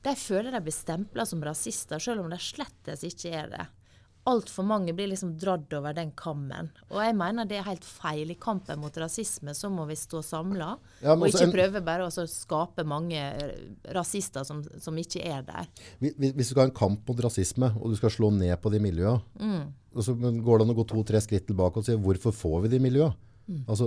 de 0.01 0.13
føler 0.15 0.51
de 0.51 0.61
blir 0.63 0.73
stempla 0.73 1.25
som 1.27 1.43
rasister, 1.43 1.99
selv 1.99 2.23
om 2.23 2.29
de 2.31 2.37
slettes 2.41 3.03
ikke 3.03 3.33
er 3.35 3.49
det. 3.51 3.65
Altfor 4.27 4.65
mange 4.67 4.93
blir 4.93 5.07
liksom 5.07 5.37
dratt 5.39 5.71
over 5.73 5.93
den 5.95 6.11
kammen. 6.11 6.69
Og 6.91 6.99
jeg 7.01 7.15
mener 7.15 7.45
det 7.47 7.57
er 7.57 7.63
helt 7.63 7.85
feil. 7.87 8.29
I 8.29 8.35
kampen 8.35 8.77
mot 8.79 8.93
rasisme 8.99 9.55
så 9.55 9.69
må 9.71 9.87
vi 9.87 9.95
stå 9.95 10.19
samla, 10.21 10.77
Ja, 11.01 11.13
og 11.15 11.23
ikke 11.27 11.43
en- 11.47 11.51
prøve 11.51 11.81
bare 11.85 12.05
å 12.05 12.27
skape 12.27 12.83
mange 12.85 13.15
eh, 13.17 13.55
rasister 13.95 14.43
som, 14.45 14.61
som 14.79 14.95
ikke 14.97 15.23
er 15.25 15.41
der. 15.47 15.67
Hvis 15.99 16.13
hvis 16.19 16.35
du 16.35 16.43
skal 16.51 16.61
ha 16.65 16.67
en 16.69 16.75
kamp 16.75 17.07
mot 17.07 17.17
rasisme, 17.25 17.71
og 17.79 17.89
du 17.89 17.95
skal 17.95 18.09
slå 18.09 18.29
ned 18.35 18.59
på 18.61 18.69
de 18.71 18.79
miljøene, 18.79 19.21
Mm. 19.39 19.73
så 19.95 20.13
går 20.13 20.59
det 20.59 20.67
an 20.67 20.75
å 20.75 20.77
gå 20.83 20.87
to-tre 20.87 21.21
skritt 21.21 21.47
tilbake 21.47 21.77
og 21.77 21.85
si 21.85 21.95
hvorfor 21.95 22.31
får 22.35 22.61
vi 22.63 22.67
de 22.77 22.79
miljøene? 22.79 23.15
Mm. 23.49 23.63
Altså, 23.67 23.85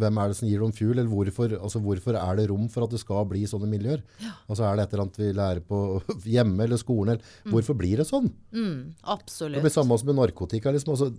hvem 0.00 0.18
er 0.22 0.28
det 0.32 0.36
som 0.38 0.48
gir 0.48 0.62
dem 0.64 0.72
fuel, 0.72 0.94
eller 0.96 1.10
hvorfor, 1.12 1.52
altså, 1.58 1.80
hvorfor 1.84 2.16
er 2.16 2.36
det 2.38 2.46
rom 2.48 2.68
for 2.72 2.86
at 2.86 2.94
det 2.94 3.00
skal 3.02 3.26
bli 3.28 3.42
sånne 3.50 3.68
miljøer? 3.68 4.00
Altså, 4.48 4.64
er 4.64 4.76
det 4.80 4.86
et 4.86 4.94
eller 4.94 5.04
annet 5.04 5.18
vi 5.20 5.28
lærer 5.36 5.60
på 5.68 5.80
hjemme 6.36 6.64
eller 6.64 6.80
skolen? 6.80 7.12
Eller, 7.18 7.24
Mm. 7.44 7.52
Hvorfor 7.52 7.76
blir 7.76 7.96
det 8.00 8.06
sånn? 8.08 8.30
Mm, 8.52 8.94
Det 8.96 9.04
absolutt. 9.12 9.60
blir 9.60 9.70
samme 9.76 9.98
som 10.00 10.08
med 10.08 10.16
narkotika. 10.16 10.72
Liksom. 10.72 10.94
Altså, 10.96 11.12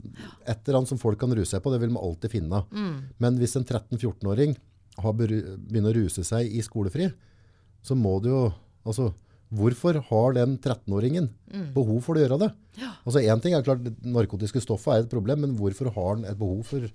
et 0.49 0.65
eller 0.67 0.79
annet 0.79 0.89
som 0.95 0.97
folk 0.97 1.19
kan 1.21 1.31
ruse 1.38 1.53
seg 1.53 1.61
på, 1.61 1.71
det 1.71 1.79
vil 1.85 1.93
man 1.93 2.03
alltid 2.03 2.31
finne. 2.33 2.63
Mm. 2.73 2.97
Men 3.19 3.38
hvis 3.38 3.55
en 3.55 3.63
13-14-åring 3.69 4.57
begynner 4.99 5.93
å 5.93 5.97
ruse 6.03 6.23
seg 6.27 6.49
i 6.51 6.61
skolefri, 6.65 7.11
så 7.85 7.95
må 7.95 8.17
det 8.23 8.33
jo 8.33 8.45
altså, 8.85 9.11
Hvorfor 9.49 9.97
har 10.11 10.33
den 10.38 10.59
13-åringen 10.61 11.29
Mm. 11.49 11.73
behov 11.73 12.03
for 12.05 12.13
å 12.13 12.21
gjøre 12.21 12.38
det? 12.43 12.49
Altså, 13.03 13.23
en 13.25 13.39
ting 13.41 13.55
er 13.57 13.63
klart, 13.65 13.81
Narkotiske 14.05 14.61
stoffer 14.61 14.93
er 14.93 14.99
et 15.01 15.09
problem, 15.09 15.41
men 15.41 15.55
hvorfor 15.57 15.89
har 15.95 16.11
han 16.15 16.25
et 16.29 16.38
behov 16.38 16.61
for 16.69 16.85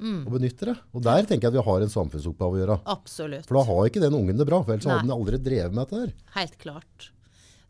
Mm. 0.00 0.20
og 0.24 0.32
benytter 0.32 0.72
det? 0.72 0.76
Og 0.96 1.02
Der 1.04 1.26
tenker 1.28 1.46
jeg 1.46 1.52
at 1.52 1.58
vi 1.58 1.64
har 1.68 1.84
en 1.84 1.92
samfunnsoppgave 1.92 2.56
å 2.56 2.60
gjøre. 2.62 2.76
Absolutt. 2.88 3.48
For 3.48 3.60
da 3.60 3.64
har 3.68 3.88
ikke 3.90 4.02
den 4.02 4.16
ungen 4.16 4.40
det 4.40 4.46
bra, 4.48 4.62
for 4.64 4.74
ellers 4.74 4.88
Nei. 4.88 4.96
hadde 4.96 5.08
den 5.08 5.16
aldri 5.16 5.40
drevet 5.44 5.76
med 5.76 5.84
dette 5.84 6.00
her. 6.00 6.14
Helt 6.38 6.56
klart. 6.62 7.10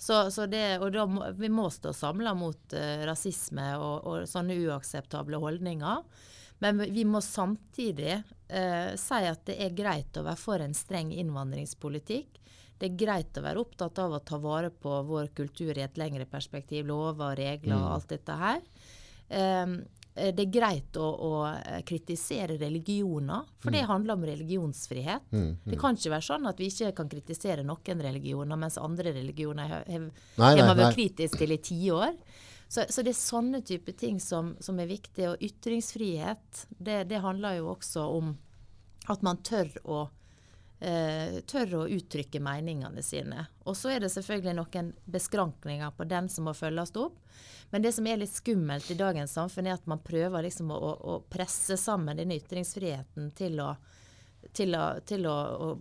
Så, 0.01 0.31
så 0.33 0.47
det, 0.49 0.79
og 0.81 0.95
da 0.95 1.05
må, 1.11 1.27
vi 1.37 1.51
må 1.53 1.67
stå 1.69 1.93
samla 1.93 2.33
mot 2.39 2.73
uh, 2.73 3.03
rasisme 3.05 3.67
og, 3.77 4.07
og, 4.09 4.29
sånne 4.31 4.57
uakseptable 4.63 5.41
holdninger. 5.43 6.07
Men 6.65 6.81
vi 6.93 7.05
må 7.09 7.21
samtidig 7.25 8.15
uh, 8.23 8.93
si 9.01 9.21
at 9.29 9.45
det 9.49 9.59
er 9.61 9.77
greit 9.77 10.17
å 10.17 10.25
være 10.25 10.41
for 10.41 10.65
en 10.65 10.77
streng 10.77 11.13
innvandringspolitikk. 11.13 12.41
Det 12.81 12.89
er 12.89 12.97
greit 12.97 13.37
å 13.37 13.45
være 13.45 13.61
opptatt 13.61 14.01
av 14.01 14.17
å 14.17 14.23
ta 14.25 14.39
vare 14.41 14.71
på 14.73 15.03
vår 15.05 15.35
kultur 15.37 15.75
i 15.77 15.85
et 15.85 16.01
lengre 16.01 16.25
perspektiv. 16.25 16.87
Lover 16.89 17.35
og 17.35 17.41
regler 17.43 17.77
og 17.77 17.85
mm. 17.85 17.93
alt 17.99 18.15
dette 18.15 18.37
her. 18.41 18.63
Um, 19.29 19.75
det 20.37 20.45
er 20.45 20.53
greit 20.53 20.99
å, 21.01 21.07
å, 21.07 21.31
eh, 21.49 21.81
kritisere 21.87 22.59
religioner, 22.61 23.49
for 23.63 23.75
det 23.75 23.85
mm. 23.85 23.89
handler 23.91 24.19
om 24.19 24.27
religionsfrihet. 24.29 25.31
Mm, 25.33 25.49
mm. 25.49 25.57
Det 25.73 25.81
kan 25.81 25.97
ikke 25.97 26.15
være 26.15 26.29
sånn 26.29 26.51
at 26.51 26.61
vi 26.61 26.69
ikke 26.71 26.93
kan 27.01 27.11
kritisere 27.11 27.65
noen 27.67 28.05
religioner, 28.07 28.61
mens 28.61 28.79
andre 28.81 29.15
religioner 29.17 29.75
har 29.81 30.63
man 30.63 30.79
vært 30.79 30.99
kritisk 30.99 31.41
til 31.41 31.57
i 31.57 31.61
tiår. 31.71 32.15
Så, 32.71 32.85
så 32.87 33.03
det 33.03 33.17
er 33.17 33.19
sånne 33.19 33.61
type 33.67 33.97
ting 33.99 34.21
som, 34.23 34.53
som 34.63 34.79
er 34.79 34.87
viktige. 34.87 35.33
Og 35.33 35.43
ytringsfrihet, 35.43 36.67
det, 36.79 37.03
det, 37.11 37.19
handler 37.25 37.59
jo 37.59 37.73
også 37.73 38.05
om 38.15 38.37
at 39.11 39.25
man 39.27 39.41
tør 39.43 39.73
å 39.83 40.05
eh, 40.81 41.41
tør 41.47 41.77
å 41.83 41.87
uttrykke 41.89 42.41
meningene 42.43 43.03
sine. 43.05 43.47
Og 43.69 43.77
så 43.79 43.95
er 43.95 44.05
det 44.05 44.13
selvfølgelig 44.15 44.57
noen 44.59 44.93
beskrankninger 45.05 45.95
på 45.97 46.09
den 46.11 46.29
som 46.33 46.49
må 46.49 46.57
følges 46.57 46.95
opp. 47.01 47.21
Men 47.71 47.85
det 47.85 47.93
som 47.95 48.07
er 48.11 48.19
litt 48.19 48.33
skummelt 48.35 48.91
i 48.91 48.99
dagens 48.99 49.37
samfunn, 49.39 49.69
er 49.69 49.79
at 49.79 49.87
man 49.91 50.03
prøver 50.03 50.43
liksom 50.43 50.73
å, 50.75 50.79
å 50.81 51.19
presse 51.31 51.79
sammen 51.79 52.19
denne 52.19 52.41
ytringsfriheten 52.41 53.31
til 53.39 53.61
å, 53.63 53.69
til 54.57 54.75
å, 54.75 54.87
til 55.07 55.29
å, 55.31 55.37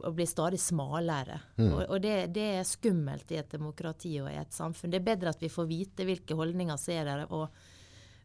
å 0.06 0.12
bli 0.14 0.28
stadig 0.30 0.60
smalere. 0.62 1.40
Mm. 1.58 1.72
Og, 1.72 1.82
og 1.88 1.98
det, 2.04 2.16
det, 2.36 2.46
er 2.60 2.70
skummelt 2.70 3.34
i 3.34 3.42
et 3.42 3.50
demokrati 3.58 4.20
og 4.22 4.30
i 4.30 4.38
et 4.38 4.54
samfunn. 4.54 4.94
Det 4.94 5.02
er 5.02 5.10
bedre 5.10 5.34
at 5.34 5.42
vi 5.42 5.50
får 5.50 5.70
vite 5.70 6.06
hvilke 6.06 6.38
holdninger 6.38 6.78
som 6.78 6.94
er 6.94 7.10
der, 7.10 7.26
og 7.34 7.50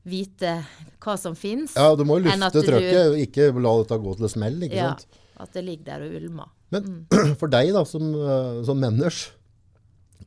vite 0.05 0.59
hva 1.01 1.17
som 1.17 1.37
finnes. 1.39 1.73
Ja, 1.79 1.95
du 1.97 2.05
må 2.05 2.19
lufte 2.21 2.61
trøkket, 2.67 3.17
ikke 3.25 3.49
la 3.57 3.79
dette 3.81 4.01
gå 4.05 4.19
til 4.21 4.33
smell. 4.35 4.61
ikke 4.69 4.77
ja, 4.83 4.93
sant? 4.93 5.23
At 5.41 5.57
det 5.57 5.65
ligger 5.65 5.89
der 5.95 6.05
og 6.05 6.19
ulmer. 6.21 6.53
Men 6.75 6.91
mm. 6.91 7.37
for 7.41 7.53
deg 7.53 7.73
da, 7.77 7.85
som, 7.89 8.11
eh, 8.19 8.65
som 8.67 8.81
menneske, 8.81 9.35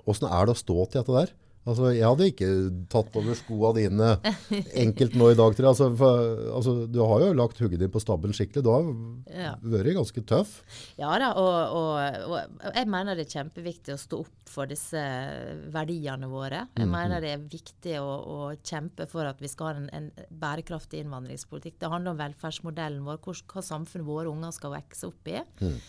åssen 0.07 0.29
er 0.29 0.47
det 0.47 0.55
å 0.55 0.61
stå 0.61 0.79
til 0.87 1.01
dette 1.01 1.19
der? 1.19 1.35
Altså, 1.67 1.89
jeg 1.91 2.05
hadde 2.05 2.27
ikke 2.31 2.47
tatt 2.91 3.15
over 3.19 3.35
skoene 3.35 3.81
dine 3.81 4.11
enkelt 4.83 5.17
nå 5.19 5.31
i 5.33 5.37
dag, 5.37 5.55
Til. 5.57 5.67
Altså, 5.67 5.89
for, 5.99 6.29
altså, 6.55 6.75
du 6.87 7.01
har 7.03 7.25
jo 7.25 7.33
lagt 7.35 7.59
hugget 7.59 7.81
ditt 7.81 7.91
på 7.91 7.99
stabben 7.99 8.35
skikkelig. 8.35 8.63
Du 8.63 8.71
har 8.71 8.87
ja. 9.27 9.51
vært 9.59 9.97
ganske 9.97 10.23
tøff. 10.29 10.53
Ja 10.99 11.11
da, 11.19 11.33
og, 11.35 11.75
og, 11.75 12.31
og, 12.31 12.71
jeg 12.71 12.87
mener 12.93 13.19
det 13.19 13.27
er 13.27 13.35
kjempeviktig 13.35 13.97
å 13.97 13.99
stå 13.99 14.21
opp 14.23 14.51
for 14.53 14.71
disse 14.71 15.03
verdiene 15.73 16.31
våre. 16.31 16.63
Jeg 16.77 16.87
mm. 16.87 16.95
mener 16.95 17.23
det 17.23 17.35
er 17.35 17.45
viktig 17.51 17.99
å, 17.99 18.07
å, 18.15 18.39
kjempe 18.63 19.09
for 19.11 19.27
at 19.27 19.43
vi 19.43 19.51
skal 19.51 19.73
ha 19.73 19.81
en, 19.81 19.91
en, 19.91 20.09
bærekraftig 20.31 21.03
innvandringspolitikk. 21.03 21.81
Det 21.83 21.91
handler 21.91 22.15
om 22.15 22.23
velferdsmodellen 22.23 23.03
vår, 23.07 23.19
hva, 23.25 23.35
hva 23.51 23.69
samfunnet 23.73 24.07
våre 24.07 24.31
unger 24.31 24.55
skal 24.55 24.77
vokse 24.77 25.11
opp 25.11 25.33
i. 25.35 25.41
Mm. 25.59 25.79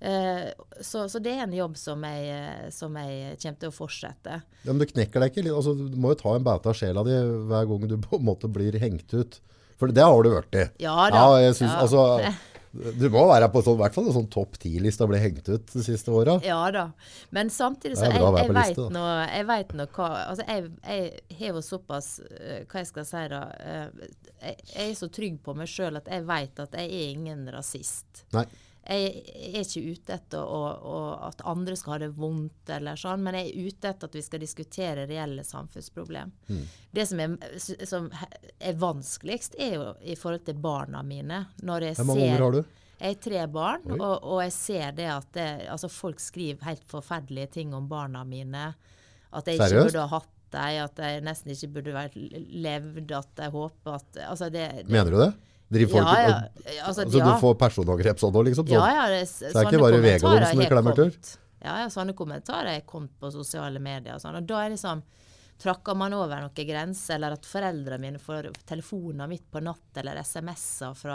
Eh, 0.00 0.48
så, 0.80 1.08
så, 1.08 1.20
det 1.24 1.32
er 1.32 1.46
en 1.46 1.54
jobb 1.56 1.76
som 1.80 2.02
jeg, 2.04 2.26
eh, 2.32 2.66
som 2.74 2.96
jeg, 3.00 3.36
kommer 3.42 3.60
til 3.62 3.72
å 3.72 3.76
fortsette. 3.76 4.40
Ja, 4.64 4.72
men 4.72 4.82
du 4.82 4.88
knekker 4.90 5.24
deg 5.24 5.32
ikke? 5.32 5.46
Altså, 5.54 5.76
du 5.76 5.96
må 6.00 6.12
jo 6.12 6.20
ta 6.20 6.34
en 6.36 6.44
bæte 6.46 6.72
av 6.72 6.76
sjela 6.76 7.04
di 7.06 7.16
hver 7.16 7.70
gang 7.70 7.86
du 7.88 7.96
på 8.02 8.20
en 8.20 8.26
måte 8.28 8.50
blir 8.52 8.76
hengt 8.82 9.16
ut. 9.16 9.40
For 9.80 9.92
det 9.92 10.04
har 10.04 10.20
du 10.24 10.32
vært 10.32 10.56
i. 10.56 10.68
Ja 10.84 11.08
da. 11.12 11.24
Ja, 11.40 11.52
synes, 11.52 11.72
ja. 11.72 11.80
Altså, 11.84 12.04
du 12.96 13.06
må 13.12 13.22
være 13.28 13.48
på 13.52 13.60
sånn, 13.64 13.76
hvert 13.80 13.94
fall 13.96 14.08
en 14.08 14.16
sånn 14.16 14.28
topp 14.32 14.58
ti-liste 14.60 15.04
og 15.04 15.10
bli 15.12 15.20
hengt 15.20 15.48
ut 15.48 15.72
de 15.72 15.84
siste 15.84 16.12
åra. 16.12 16.36
Ja 16.44 16.58
da. 16.72 16.86
Men 17.34 17.52
samtidig 17.52 17.98
så 17.98 18.08
jeg, 18.08 18.20
jeg, 18.20 18.52
vet 18.56 18.80
nå, 18.92 19.04
jeg 19.24 19.48
vet 19.48 19.74
nå 19.76 19.88
hva 19.96 20.10
altså 20.26 20.44
Jeg, 20.44 20.70
jeg 20.84 21.40
har 21.40 21.56
jo 21.56 21.62
såpass 21.64 22.10
eh, 22.26 22.62
Hva 22.68 22.82
jeg 22.82 22.90
skal 22.90 23.08
si 23.08 23.24
da 23.32 23.42
jeg, 23.56 24.56
jeg 24.74 24.90
er 24.90 24.94
så 24.98 25.08
trygg 25.12 25.40
på 25.44 25.56
meg 25.56 25.70
sjøl 25.72 26.00
at 26.00 26.08
jeg 26.12 26.24
vet 26.28 26.64
at 26.66 26.76
jeg 26.76 26.92
er 26.92 27.12
ingen 27.14 27.46
rasist. 27.52 28.26
Nei. 28.36 28.44
Jeg 28.86 29.06
er 29.50 29.64
ikke 29.64 29.82
ute 29.82 30.14
etter 30.14 30.42
å, 30.46 30.60
å, 30.78 30.98
at 31.26 31.40
andre 31.48 31.74
skal 31.78 31.96
ha 31.96 31.98
det 32.04 32.12
vondt, 32.14 32.70
eller 32.70 32.98
sånn, 33.00 33.24
men 33.24 33.34
jeg 33.34 33.48
er 33.48 33.70
ute 33.70 33.90
etter 33.90 34.10
at 34.10 34.14
vi 34.14 34.22
skal 34.22 34.42
diskutere 34.42 35.06
reelle 35.10 35.42
samfunnsproblem. 35.46 36.30
Mm. 36.46 36.60
Det 36.94 37.06
som 37.10 37.22
er, 37.24 37.34
som 37.58 38.06
er, 38.14 38.76
vanskeligst, 38.78 39.58
er 39.58 39.74
jo 39.74 39.88
i 40.06 40.14
forhold 40.18 40.46
til 40.46 40.60
barna 40.62 41.02
mine. 41.06 41.42
Når 41.66 41.88
jeg 41.88 41.98
Hvor 41.98 42.10
mange 42.12 42.28
unger 42.28 42.44
har 42.46 42.58
du? 42.58 42.62
Jeg 42.96 43.12
har 43.12 43.18
tre 43.26 43.42
barn, 43.52 43.90
og, 43.98 44.14
og, 44.22 44.38
jeg 44.46 44.54
ser 44.56 44.94
det 44.96 45.08
at 45.12 45.26
det, 45.36 45.48
altså 45.72 45.90
folk 45.92 46.22
skriver 46.22 46.70
helt 46.70 46.86
forferdelige 46.88 47.50
ting 47.58 47.74
om 47.76 47.90
barna 47.90 48.22
mine. 48.24 48.70
At 49.36 49.50
jeg 49.50 49.58
ikke 49.58 49.82
burde 49.82 50.06
ha 50.06 50.14
hatt 50.14 50.32
dem, 50.54 50.78
at 50.86 51.02
jeg 51.02 51.26
nesten 51.26 51.52
ikke 51.52 51.72
burde 51.74 51.96
vært 51.96 52.16
levd, 52.16 53.12
at 53.18 53.44
jeg 53.44 53.52
håper 53.52 53.98
at 53.98 54.22
altså 54.30 54.48
det, 54.48 54.68
det, 54.86 54.94
Mener 54.94 55.12
du 55.12 55.20
det? 55.20 55.32
Driver 55.68 55.96
folk, 55.96 56.06
ja, 56.06 56.22
ja. 56.22 56.34
Altså, 56.86 57.02
altså 57.02 57.18
ja. 57.18 57.26
du 57.26 57.42
får 57.42 57.54
personangrep 57.58 58.20
sånn 58.22 58.36
òg, 58.38 58.44
liksom? 58.46 58.68
Sånn. 58.68 58.78
Ja, 58.78 58.86
ja, 58.94 59.06
det, 59.10 59.24
så 59.26 59.50
det 59.50 59.62
er 59.62 59.70
ikke 59.70 59.82
bare 59.82 59.98
Vegard 60.04 60.46
som 60.46 60.62
klemmer 60.70 60.98
til? 60.98 61.12
Ja, 61.64 61.80
ja, 61.82 61.86
sånne 61.90 62.14
kommentarer 62.14 62.76
er 62.76 62.84
kommet 62.86 63.16
på 63.18 63.30
sosiale 63.34 63.82
medier. 63.82 64.14
Og, 64.14 64.22
sånn, 64.22 64.38
og 64.38 64.46
da 64.46 64.62
er 64.64 64.74
det 64.74 64.82
sånn 64.82 65.02
Trakker 65.56 65.96
man 65.96 66.12
over 66.12 66.42
noen 66.44 66.66
grenser, 66.68 67.14
eller 67.16 67.32
at 67.38 67.46
foreldrene 67.48 67.96
mine 68.02 68.18
får 68.20 68.50
telefoner 68.68 69.30
midt 69.30 69.46
på 69.48 69.62
natt 69.64 70.00
eller 70.02 70.18
SMS-er 70.20 70.98
fra 71.00 71.14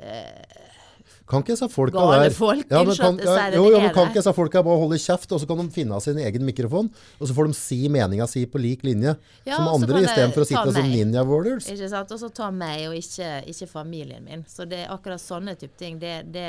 eh, 0.00 0.78
kan 1.28 1.42
ikke 1.44 1.54
disse 1.54 1.68
folka 1.72 2.04
der 2.12 2.34
folk, 2.36 2.66
ja, 2.70 2.82
men 2.86 2.98
kan, 2.98 3.20
ja, 3.22 3.48
jo, 3.56 3.66
jo, 3.72 3.80
men 3.82 3.92
kan 3.94 4.10
ikke 4.10 4.20
disse 4.20 4.34
folka 4.36 4.62
bare 4.66 4.80
holde 4.82 4.98
kjeft, 5.02 5.30
og 5.32 5.42
så 5.42 5.48
kan 5.48 5.62
de 5.62 5.68
finne 5.74 6.00
sin 6.04 6.20
egen 6.22 6.46
mikrofon, 6.46 6.90
og 7.18 7.28
så 7.28 7.36
får 7.36 7.50
de 7.50 7.58
si 7.58 7.80
meninga 7.92 8.28
si 8.30 8.44
på 8.50 8.60
lik 8.62 8.84
linje 8.86 9.14
ja, 9.46 9.56
som 9.56 9.70
andre, 9.72 10.04
istedenfor 10.04 10.44
å 10.44 10.48
sitte 10.48 10.76
som 10.76 10.92
ninja 10.92 11.24
warriors? 11.28 11.70
Ikke 11.72 11.90
sant? 11.92 12.12
Og 12.14 12.20
så 12.22 12.30
ta 12.34 12.50
meg, 12.54 12.86
og 12.90 12.98
ikke, 12.98 13.32
ikke, 13.50 13.70
familien 13.70 14.24
min. 14.26 14.46
Så 14.48 14.66
det 14.68 14.84
er 14.84 14.94
akkurat 14.94 15.22
sånne 15.22 15.54
type 15.58 15.78
ting. 15.78 15.98
Det, 16.02 16.14
det, 16.34 16.46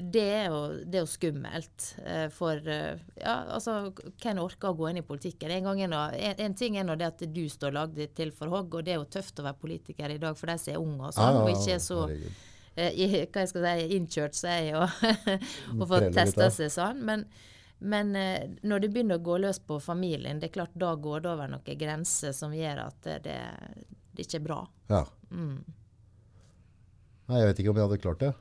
det, 0.00 0.24
er 0.24 0.48
jo, 0.52 0.60
det, 0.82 0.98
er 0.98 1.04
jo, 1.04 1.10
skummelt. 1.10 1.90
Uh, 2.00 2.26
for 2.34 2.58
uh, 2.68 2.94
ja, 3.20 3.36
altså, 3.56 3.92
hvem 4.22 4.42
orker 4.42 4.72
å 4.72 4.78
gå 4.78 4.90
inn 4.90 5.02
i 5.02 5.06
politikken? 5.06 5.52
En, 5.54 5.68
gang 5.68 5.84
er 5.86 6.18
en, 6.32 6.40
en 6.48 6.56
ting 6.58 6.78
er 6.80 6.88
nå 6.88 6.96
det 7.00 7.12
at 7.12 7.28
du 7.28 7.44
står 7.50 7.76
lagd 7.76 8.00
til 8.16 8.34
for 8.34 8.52
hogg, 8.52 8.74
og 8.74 8.86
det 8.86 8.96
er 8.96 9.00
jo 9.02 9.12
tøft 9.18 9.40
å 9.40 9.46
være 9.46 9.60
politiker 9.60 10.14
i 10.14 10.20
dag 10.22 10.38
for 10.38 10.50
de 10.50 10.58
som 10.60 10.74
er 10.74 10.82
unge 10.82 11.12
og 11.12 11.16
sånn, 11.16 11.44
og 11.44 11.54
ikke 11.54 11.78
så 11.82 12.02
herregud 12.08 12.34
Eh, 12.34 12.53
i, 12.76 13.08
hva 13.30 13.44
jeg 13.44 13.50
skal 13.50 13.66
si, 13.66 13.88
innkjørt 13.96 14.38
seg 14.38 14.70
og, 14.78 15.02
og 15.78 15.84
fått 15.90 16.08
testa 16.16 16.50
seg 16.54 16.72
sånn. 16.74 17.02
Men, 17.06 17.26
men 17.84 18.14
eh, 18.18 18.48
når 18.66 18.84
det 18.84 18.92
begynner 18.94 19.20
å 19.20 19.26
gå 19.26 19.38
løs 19.44 19.60
på 19.62 19.78
familien, 19.82 20.40
det 20.42 20.50
er 20.50 20.56
klart 20.58 20.74
da 20.78 20.94
går 20.94 21.24
det 21.24 21.32
over 21.34 21.52
noen 21.54 21.80
grenser 21.80 22.34
som 22.36 22.54
gjør 22.56 22.86
at 22.88 23.10
det, 23.26 23.36
det 24.14 24.26
ikke 24.26 24.40
er 24.40 24.46
bra. 24.48 24.60
Ja. 24.90 25.04
Mm. 25.30 25.58
Nei, 27.24 27.40
jeg 27.40 27.50
vet 27.50 27.62
ikke 27.62 27.72
om 27.72 27.80
jeg 27.80 27.88
hadde 27.88 28.02
klart 28.02 28.24
det. 28.24 28.32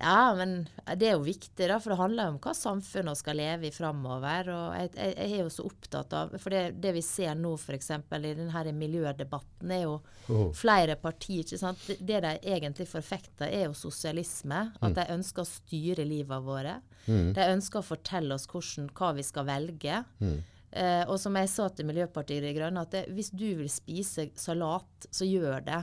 Ja, 0.00 0.34
men 0.38 0.68
det 0.94 1.08
er 1.08 1.16
jo 1.16 1.24
viktig, 1.26 1.66
da, 1.66 1.80
for 1.82 1.90
det 1.90 1.98
handler 1.98 2.28
jo 2.28 2.32
om 2.36 2.40
hva 2.42 2.52
samfunnet 2.54 3.18
skal 3.18 3.38
leve 3.40 3.66
i 3.66 3.74
framover. 3.74 4.50
Og 4.54 4.76
jeg, 4.78 4.90
jeg, 4.94 5.14
jeg, 5.16 5.32
er 5.32 5.40
jo 5.42 5.50
så 5.50 5.64
opptatt 5.66 6.14
av 6.14 6.36
For 6.38 6.54
det, 6.54 6.60
det 6.78 6.92
vi 6.94 7.02
ser 7.02 7.34
nå 7.38 7.56
f.eks. 7.58 7.90
i 7.96 8.20
denne 8.38 8.74
miljødebatten, 8.78 9.72
er 9.74 9.82
jo 9.82 9.96
oh. 10.30 10.52
flere 10.54 10.94
partier. 11.02 11.42
ikke 11.42 11.58
sant? 11.58 11.82
Det, 11.88 11.98
det 12.06 12.20
de 12.22 12.34
egentlig 12.54 12.86
forfekter, 12.90 13.50
er 13.50 13.66
jo 13.66 13.74
sosialisme. 13.74 14.68
At 14.78 14.94
mm. 14.94 14.94
de 15.00 15.08
ønsker 15.16 15.42
å 15.42 15.50
styre 15.50 16.06
livet 16.06 16.46
våre. 16.46 16.76
Mm. 17.08 17.34
De 17.34 17.50
ønsker 17.56 17.82
å 17.82 17.88
fortelle 17.90 18.38
oss 18.38 18.46
hvordan, 18.46 18.92
hva 18.94 19.10
vi 19.18 19.26
skal 19.26 19.50
velge. 19.50 20.04
Mm. 20.22 20.38
Eh, 20.78 21.02
og 21.08 21.18
som 21.18 21.34
jeg 21.40 21.50
sa 21.50 21.66
til 21.74 21.90
Miljøpartiet 21.90 22.44
De 22.46 22.54
Grønne, 22.54 22.86
at 22.86 22.94
det, 22.94 23.04
hvis 23.16 23.32
du 23.34 23.48
vil 23.64 23.72
spise 23.72 24.30
salat, 24.38 25.10
så 25.10 25.26
gjør 25.26 25.66
det. 25.66 25.82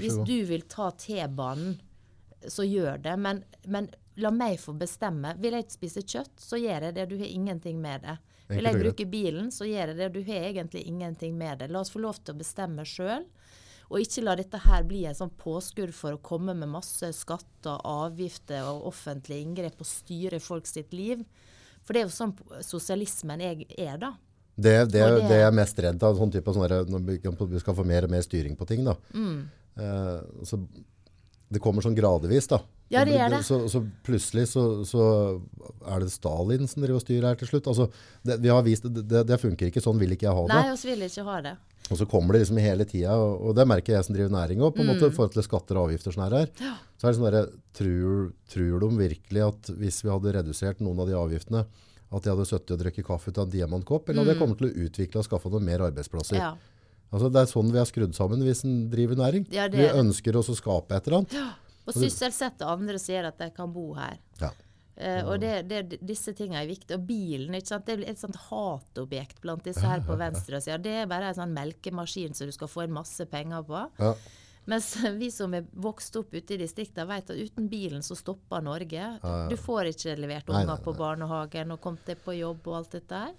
Hvis 0.00 0.18
du 0.24 0.38
vil 0.48 0.64
ta 0.72 0.88
T-banen 0.96 1.76
så 2.48 2.66
gjør 2.66 2.98
det. 3.02 3.16
Men, 3.20 3.42
men, 3.64 3.90
la 4.20 4.30
meg 4.34 4.58
få 4.60 4.74
bestemme. 4.76 5.34
Vil 5.40 5.56
jeg 5.56 5.70
spise 5.72 6.02
kjøtt, 6.04 6.34
så 6.40 6.58
gjør 6.60 6.88
jeg 6.88 6.96
det. 6.98 7.08
Du 7.08 7.16
har 7.16 7.28
ingenting 7.28 7.80
med 7.80 8.04
det. 8.04 8.18
Vil 8.52 8.68
jeg 8.68 8.80
bruke 8.82 9.06
bilen, 9.08 9.48
så 9.54 9.64
gjør 9.64 9.92
jeg 9.92 9.98
det. 10.00 10.10
Du 10.12 10.20
har 10.26 10.48
egentlig 10.50 10.82
ingenting 10.88 11.38
med 11.38 11.62
det. 11.62 11.70
La 11.72 11.80
oss 11.80 11.92
få 11.92 12.02
lov 12.02 12.18
til 12.20 12.34
å 12.34 12.42
bestemme 12.42 12.84
sjøl. 12.88 13.24
Og 13.92 14.00
ikke 14.00 14.24
la 14.24 14.34
dette 14.38 14.60
her 14.64 14.84
bli 14.88 15.02
en 15.08 15.16
sånn 15.16 15.32
påskudd 15.36 15.92
for 15.96 16.16
å 16.16 16.20
komme 16.24 16.54
med 16.56 16.70
masse 16.72 17.10
skatter, 17.16 17.80
avgifter 17.84 18.64
og 18.68 18.86
offentlige 18.88 19.44
inngrep 19.44 19.80
og 19.80 19.88
styre 19.88 20.40
folk 20.40 20.68
sitt 20.68 20.94
liv. 20.96 21.24
For 21.82 21.92
det 21.92 22.02
er 22.02 22.06
jo 22.06 22.14
sånn 22.14 22.36
sosialismen 22.64 23.42
er, 23.42 23.96
da. 24.00 24.14
Det, 24.54 24.76
det, 24.92 25.00
det, 25.00 25.26
det 25.28 25.36
er 25.36 25.44
jeg 25.46 25.56
mest 25.56 25.78
redd 25.80 26.04
av, 26.04 26.16
sånn 26.16 26.32
type, 26.32 26.54
sånn 26.54 26.88
når 26.92 27.50
vi 27.50 27.60
skal 27.60 27.76
få 27.76 27.84
mer 27.88 28.06
og 28.06 28.12
mer 28.12 28.24
styring 28.24 28.56
på 28.56 28.68
ting. 28.68 28.84
da. 28.86 28.96
Mm. 29.16 29.42
Uh, 29.76 30.44
så 30.46 30.60
det 31.52 31.60
kommer 31.62 31.84
sånn 31.84 31.96
gradvis, 31.96 32.48
da. 32.50 32.62
Ja, 32.92 33.02
det 33.08 33.16
gjør 33.16 33.32
det. 33.32 33.40
Så, 33.46 33.58
så 33.72 33.80
plutselig 34.04 34.46
så, 34.50 34.62
så, 34.88 35.04
er 35.88 36.02
det 36.02 36.12
Stalin 36.12 36.68
som 36.68 36.84
driver 36.84 37.00
og 37.00 37.04
styrer 37.04 37.28
her 37.30 37.38
til 37.40 37.48
slutt. 37.48 37.68
Altså, 37.72 37.88
det, 38.26 38.38
vi 38.42 38.50
har 38.52 38.64
vist, 38.66 38.88
det, 38.88 39.22
det, 39.28 39.38
funker 39.40 39.70
ikke. 39.70 39.82
Sånn 39.84 40.00
vil 40.00 40.12
ikke 40.16 40.28
jeg 40.28 40.36
ha 40.36 40.46
det. 40.48 40.58
Nei, 40.58 40.72
oss 40.74 40.84
vil 40.88 41.04
ikke 41.06 41.24
ha 41.28 41.38
det. 41.44 41.54
Og 41.90 41.98
så 41.98 42.06
kommer 42.08 42.36
det 42.36 42.44
liksom 42.44 42.60
hele 42.62 42.86
tida, 42.88 43.14
og, 43.18 43.32
og, 43.40 43.54
det 43.58 43.66
merker 43.68 43.96
jeg 43.96 44.06
som 44.06 44.16
driver 44.16 44.32
næring 44.32 44.62
òg, 44.62 44.74
på 44.76 44.84
en 44.84 44.88
mm. 44.88 44.92
måte 44.94 45.08
i 45.08 45.14
forhold 45.16 45.34
til 45.34 45.46
skatter 45.46 45.80
og 45.80 45.88
avgifter. 45.88 46.14
sånn 46.14 46.26
her. 46.28 46.50
Ja. 46.62 46.74
Så 46.96 47.08
er 47.08 47.12
det 47.12 47.18
sånn 47.18 47.28
der, 47.28 47.48
tror, 47.76 48.26
tror 48.54 48.84
de 48.84 48.90
virkelig 49.00 49.46
at 49.48 49.72
hvis 49.80 50.02
vi 50.04 50.12
hadde 50.12 50.36
redusert 50.38 50.84
noen 50.84 51.02
av 51.02 51.10
de 51.10 51.16
avgiftene, 51.18 51.64
at 52.12 52.24
de 52.24 52.28
hadde 52.28 52.44
sittet 52.48 52.74
og 52.74 52.82
drukket 52.82 53.08
kaffe 53.08 53.32
ut 53.32 53.40
av 53.40 53.48
en 53.48 53.54
diamantkopp, 53.54 54.08
eller 54.08 54.22
hadde 54.22 54.34
jeg 54.34 54.42
kommet 54.42 54.60
til 54.60 54.68
å 54.68 54.86
utvikle 54.86 55.22
og 55.22 55.26
skaffe 55.26 55.52
noen 55.52 55.64
mer 55.64 55.84
arbeidsplasser. 55.88 56.36
Ja. 56.40 56.52
Altså, 57.12 57.28
det 57.28 57.42
er 57.42 57.50
sånn 57.50 57.70
vi 57.72 57.80
er 57.80 57.88
skrudd 57.88 58.16
sammen 58.16 58.42
hvis 58.46 58.64
en 58.64 58.86
driver 58.92 59.18
næring. 59.20 59.46
Ja, 59.52 59.68
vi 59.72 59.84
er 59.84 59.98
ønsker 60.00 60.38
oss 60.40 60.48
å 60.52 60.56
skape 60.56 60.96
et 60.96 61.08
eller 61.08 61.22
annet. 61.22 61.36
Ja, 61.36 61.48
Og 61.84 61.96
sysselsette 61.98 62.68
andre 62.68 62.96
gjør 62.96 63.28
at 63.32 63.40
de 63.42 63.50
kan 63.52 63.72
bo 63.74 63.90
her. 63.98 64.16
Ja. 64.40 64.52
Uh, 64.92 65.32
og 65.32 65.38
det, 65.40 65.52
det, 65.70 65.98
disse 66.04 66.34
tingene 66.36 66.62
er 66.62 66.70
viktige. 66.70 66.98
Og 67.00 67.06
bilen 67.08 67.56
ikke 67.58 67.74
sant? 67.74 67.88
det 67.88 67.98
er 67.98 68.12
et 68.12 68.20
sånt 68.20 68.38
hatobjekt 68.48 69.40
blant 69.44 69.64
disse 69.66 69.84
her 69.84 70.04
på 70.06 70.16
venstresida. 70.20 70.78
Det 70.80 70.94
er 71.02 71.10
bare 71.10 71.32
en 71.32 71.40
sånn 71.40 71.56
melkemaskin 71.56 72.36
som 72.36 72.48
du 72.48 72.54
skal 72.54 72.70
få 72.70 72.86
inn 72.86 72.96
masse 72.96 73.26
penger 73.32 73.64
på. 73.68 73.84
Ja. 74.00 74.14
Mens 74.70 74.92
vi 75.20 75.30
som 75.34 75.54
er 75.56 75.66
vokst 75.72 76.16
opp 76.20 76.34
ute 76.34 76.56
i 76.56 76.60
distriktene, 76.60 77.08
vet 77.10 77.32
at 77.32 77.40
uten 77.40 77.68
bilen 77.72 78.04
så 78.04 78.16
stopper 78.18 78.64
Norge. 78.64 79.08
Du 79.50 79.56
får 79.60 79.92
ikke 79.92 80.16
levert 80.20 80.52
unger 80.52 80.84
på 80.84 80.94
barnehagen 80.96 81.74
og 81.74 81.82
kommet 81.82 82.06
deg 82.08 82.20
på 82.22 82.36
jobb 82.38 82.68
og 82.70 82.82
alt 82.82 83.00
dette 83.00 83.24
her. 83.26 83.34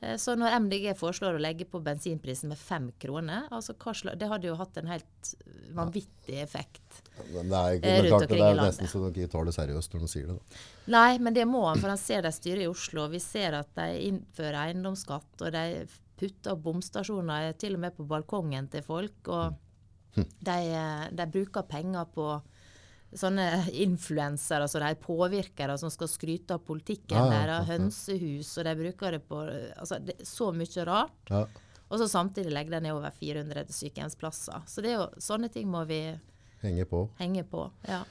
Eh, 0.00 0.16
Så 0.16 0.36
når 0.38 0.54
MDG 0.60 0.92
foreslår 0.98 1.34
å 1.38 1.42
legge 1.42 1.64
på 1.66 1.80
bensinprisen 1.82 2.48
med 2.52 2.58
fem 2.58 2.90
kroner, 3.02 3.48
altså 3.50 3.74
det 4.16 4.28
hadde 4.28 4.46
jo 4.48 4.54
hatt 4.56 4.76
en 4.78 4.86
helt 4.86 5.34
vanvittig 5.74 6.38
effekt. 6.42 7.02
Men 7.34 7.48
det 7.50 7.58
er, 7.58 7.78
ikke, 7.78 7.86
Eh, 7.86 7.98
er 7.98 8.02
rundt 8.02 8.08
klart, 8.08 8.22
omkring 8.22 8.38
det 8.38 8.46
er 8.46 8.54
landet. 8.54 8.78
nesten 8.78 8.86
så 8.88 9.12
de 9.12 9.20
ikke 9.20 9.30
tar 9.32 9.44
det 9.44 9.54
seriøst 9.54 9.94
når 9.94 10.00
de 10.00 10.08
sier 10.08 10.26
det. 10.26 10.36
Da. 10.38 10.56
Nei, 10.88 11.18
men 11.18 11.34
det 11.34 11.46
må 11.46 11.64
han, 11.68 11.78
for 11.78 11.88
han 11.88 11.98
ser 11.98 12.22
de 12.22 12.28
styrer 12.32 12.62
i 12.62 12.68
Oslo. 12.70 13.08
Vi 13.08 13.18
ser 13.18 13.52
at 13.58 13.74
de 13.74 13.88
innfører 14.08 14.60
eiendomsskatt, 14.68 15.42
og 15.42 15.52
de 15.52 15.86
putter 16.18 16.52
opp 16.52 16.62
bomstasjoner 16.62 17.56
til 17.58 17.74
og 17.74 17.80
med 17.80 17.96
på 17.96 18.06
balkongen 18.06 18.68
til 18.70 18.82
folk. 18.82 19.28
Og 19.28 19.54
de, 20.16 20.50
eh, 20.50 21.08
de 21.10 21.26
bruker 21.26 21.62
penger 21.62 22.06
på 22.14 22.40
sånne 23.16 23.46
influensere, 23.80 24.66
altså 24.66 24.82
de 24.82 24.90
påvirkere 25.00 25.78
som 25.80 25.92
skal 25.92 26.10
skryte 26.12 26.58
av 26.58 26.64
politikken 26.66 27.16
Ja, 27.16 27.30
ja, 27.32 27.38
deres, 27.46 27.70
hønsehus, 27.70 28.50
og 28.60 28.68
de 28.68 28.74
bruker 28.82 29.16
det 29.16 29.22
på 29.28 29.40
altså, 29.46 29.98
det, 30.02 30.18
er 30.18 30.28
Så 30.28 30.50
mye 30.52 30.84
rart. 30.88 31.32
Ja. 31.32 31.46
Og 31.88 32.02
så 32.02 32.08
samtidig 32.10 32.52
legger 32.52 32.76
de 32.76 32.82
ned 32.84 32.98
over 32.98 33.14
400 33.16 33.64
sykehjemsplasser. 33.72 34.66
Så 34.68 34.84
det 34.84 34.92
er 34.92 34.98
jo, 34.98 35.08
sånne 35.24 35.48
ting 35.52 35.70
må 35.72 35.86
vi 35.88 36.02
Henge 36.60 36.84
på. 36.90 37.08
henge 37.20 37.44
på. 37.48 37.70
ja. 37.88 38.04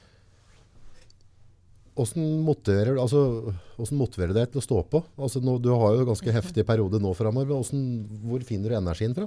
Hvordan 1.98 2.42
motiverer, 2.46 2.94
altså, 3.02 3.50
hvordan 3.74 3.98
motiverer 3.98 4.30
det 4.30 4.42
deg 4.44 4.52
til 4.52 4.60
å 4.60 4.66
stå 4.66 4.82
på? 4.86 5.00
Altså, 5.18 5.40
nå, 5.42 5.56
du 5.58 5.72
har 5.74 5.96
jo 5.96 6.04
en 6.04 6.10
ganske 6.12 6.30
heftig 6.30 6.62
periode 6.66 7.00
nå 7.02 7.10
framover. 7.18 7.58
Hvor 7.58 8.44
finner 8.46 8.70
du 8.70 8.76
energien 8.78 9.16
fra? 9.16 9.26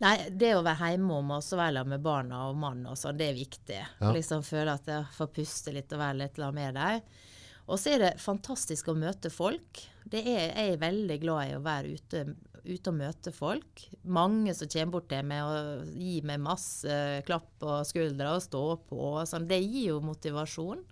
Nei, 0.00 0.14
det 0.32 0.54
å 0.56 0.62
være 0.64 0.94
hjemme 0.94 1.18
om 1.20 1.32
og 1.36 1.42
så 1.44 1.58
være 1.60 1.82
sammen 1.82 1.98
med 1.98 2.04
barna 2.04 2.44
og 2.48 2.60
mannen 2.60 2.88
og 2.88 2.96
sånn, 2.96 3.18
det 3.20 3.30
er 3.30 3.36
viktig. 3.36 3.80
Ja. 4.00 4.12
Liksom 4.16 4.44
Føle 4.46 4.78
at 4.78 4.88
jeg 4.88 5.08
får 5.16 5.32
puste 5.36 5.74
litt 5.76 5.92
og 5.92 6.00
være 6.00 6.22
litt 6.22 6.40
med 6.56 6.78
dem. 6.78 7.02
Og 7.70 7.78
så 7.78 7.92
er 7.94 8.02
det 8.02 8.14
fantastisk 8.18 8.88
å 8.90 8.96
møte 8.98 9.30
folk. 9.30 9.82
Det 10.10 10.22
er, 10.24 10.46
jeg 10.48 10.72
er 10.72 10.80
veldig 10.80 11.18
glad 11.22 11.50
i 11.50 11.58
å 11.58 11.62
være 11.62 11.92
ute, 11.94 12.22
ute 12.64 12.90
og 12.90 12.96
møte 12.96 13.32
folk. 13.34 13.84
Mange 14.02 14.56
som 14.56 14.70
kommer 14.72 14.96
bort 14.96 15.10
til 15.12 15.28
meg 15.28 15.44
og 15.44 15.92
gir 16.00 16.26
meg 16.26 16.40
masse 16.42 16.96
klapp 17.28 17.52
på 17.60 17.76
skuldra 17.86 18.32
og 18.38 18.42
stå 18.42 18.64
på. 18.88 18.98
Og 19.12 19.28
sånn. 19.28 19.46
Det 19.50 19.60
gir 19.60 19.92
jo 19.92 20.00
motivasjon. 20.02 20.82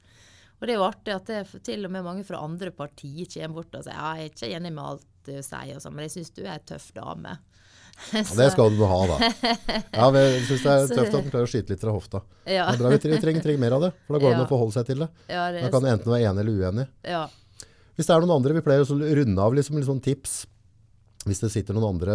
Og 0.58 0.66
det 0.66 0.74
er 0.74 0.78
jo 0.78 0.86
artig 0.86 1.14
at 1.14 1.30
det, 1.30 1.42
til 1.66 1.86
og 1.86 1.94
med 1.94 2.06
mange 2.06 2.26
fra 2.26 2.44
andre 2.44 2.70
partier 2.74 3.26
kommer 3.30 3.60
bort 3.60 3.78
og 3.78 3.86
sier 3.86 3.94
ja, 3.94 4.14
jeg 4.18 4.28
er 4.28 4.32
ikke 4.32 4.54
enig 4.58 4.72
med 4.74 4.84
alt 4.84 5.07
du 5.26 5.32
sier, 5.42 5.74
og 5.76 5.82
sånn, 5.82 5.94
men 5.96 6.06
jeg 6.06 6.14
syns 6.18 6.30
du 6.36 6.42
er 6.44 6.54
ei 6.56 6.64
tøff 6.66 6.90
dame. 6.96 7.38
Ja, 8.14 8.22
det 8.22 8.52
skal 8.54 8.70
du 8.78 8.84
ha, 8.86 8.98
da. 9.10 9.16
Ja, 9.90 10.04
men 10.14 10.20
jeg 10.22 10.44
synes 10.46 10.62
det 10.62 10.70
er 10.70 10.84
tøft 11.00 11.14
at 11.18 11.24
du 11.24 11.30
klarer 11.32 11.48
å 11.48 11.50
skyte 11.50 11.72
litt 11.74 11.80
fra 11.82 11.90
hofta. 11.90 12.20
Ja. 12.46 12.68
Er 12.70 12.78
vi 12.92 12.98
trenger, 13.02 13.42
trenger 13.42 13.58
mer 13.58 13.74
av 13.74 13.82
det, 13.88 13.90
for 14.06 14.14
da 14.14 14.20
går 14.22 14.30
det 14.30 14.36
an 14.38 14.44
å 14.44 14.50
forholde 14.52 14.76
seg 14.76 14.86
til 14.86 15.02
det. 15.02 15.08
Ja, 15.26 15.48
det 15.50 15.64
Da 15.64 15.70
kan 15.74 15.82
du 15.82 15.88
enten 15.90 16.12
være 16.12 16.28
enig 16.30 16.44
eller 16.44 16.60
uenig. 16.62 16.86
ja. 17.02 17.24
Hvis 17.98 18.06
det 18.06 18.14
er 18.14 18.22
noen 18.22 18.36
andre, 18.36 18.54
vi 18.54 18.62
pleier 18.62 18.84
å 18.86 18.94
runde 19.18 19.42
av 19.42 19.56
liksom, 19.58 19.80
sånn 19.82 19.98
tips. 20.04 20.36
Hvis 21.26 21.40
det 21.42 21.50
sitter 21.50 21.74
noen 21.74 21.96
andre 21.96 22.14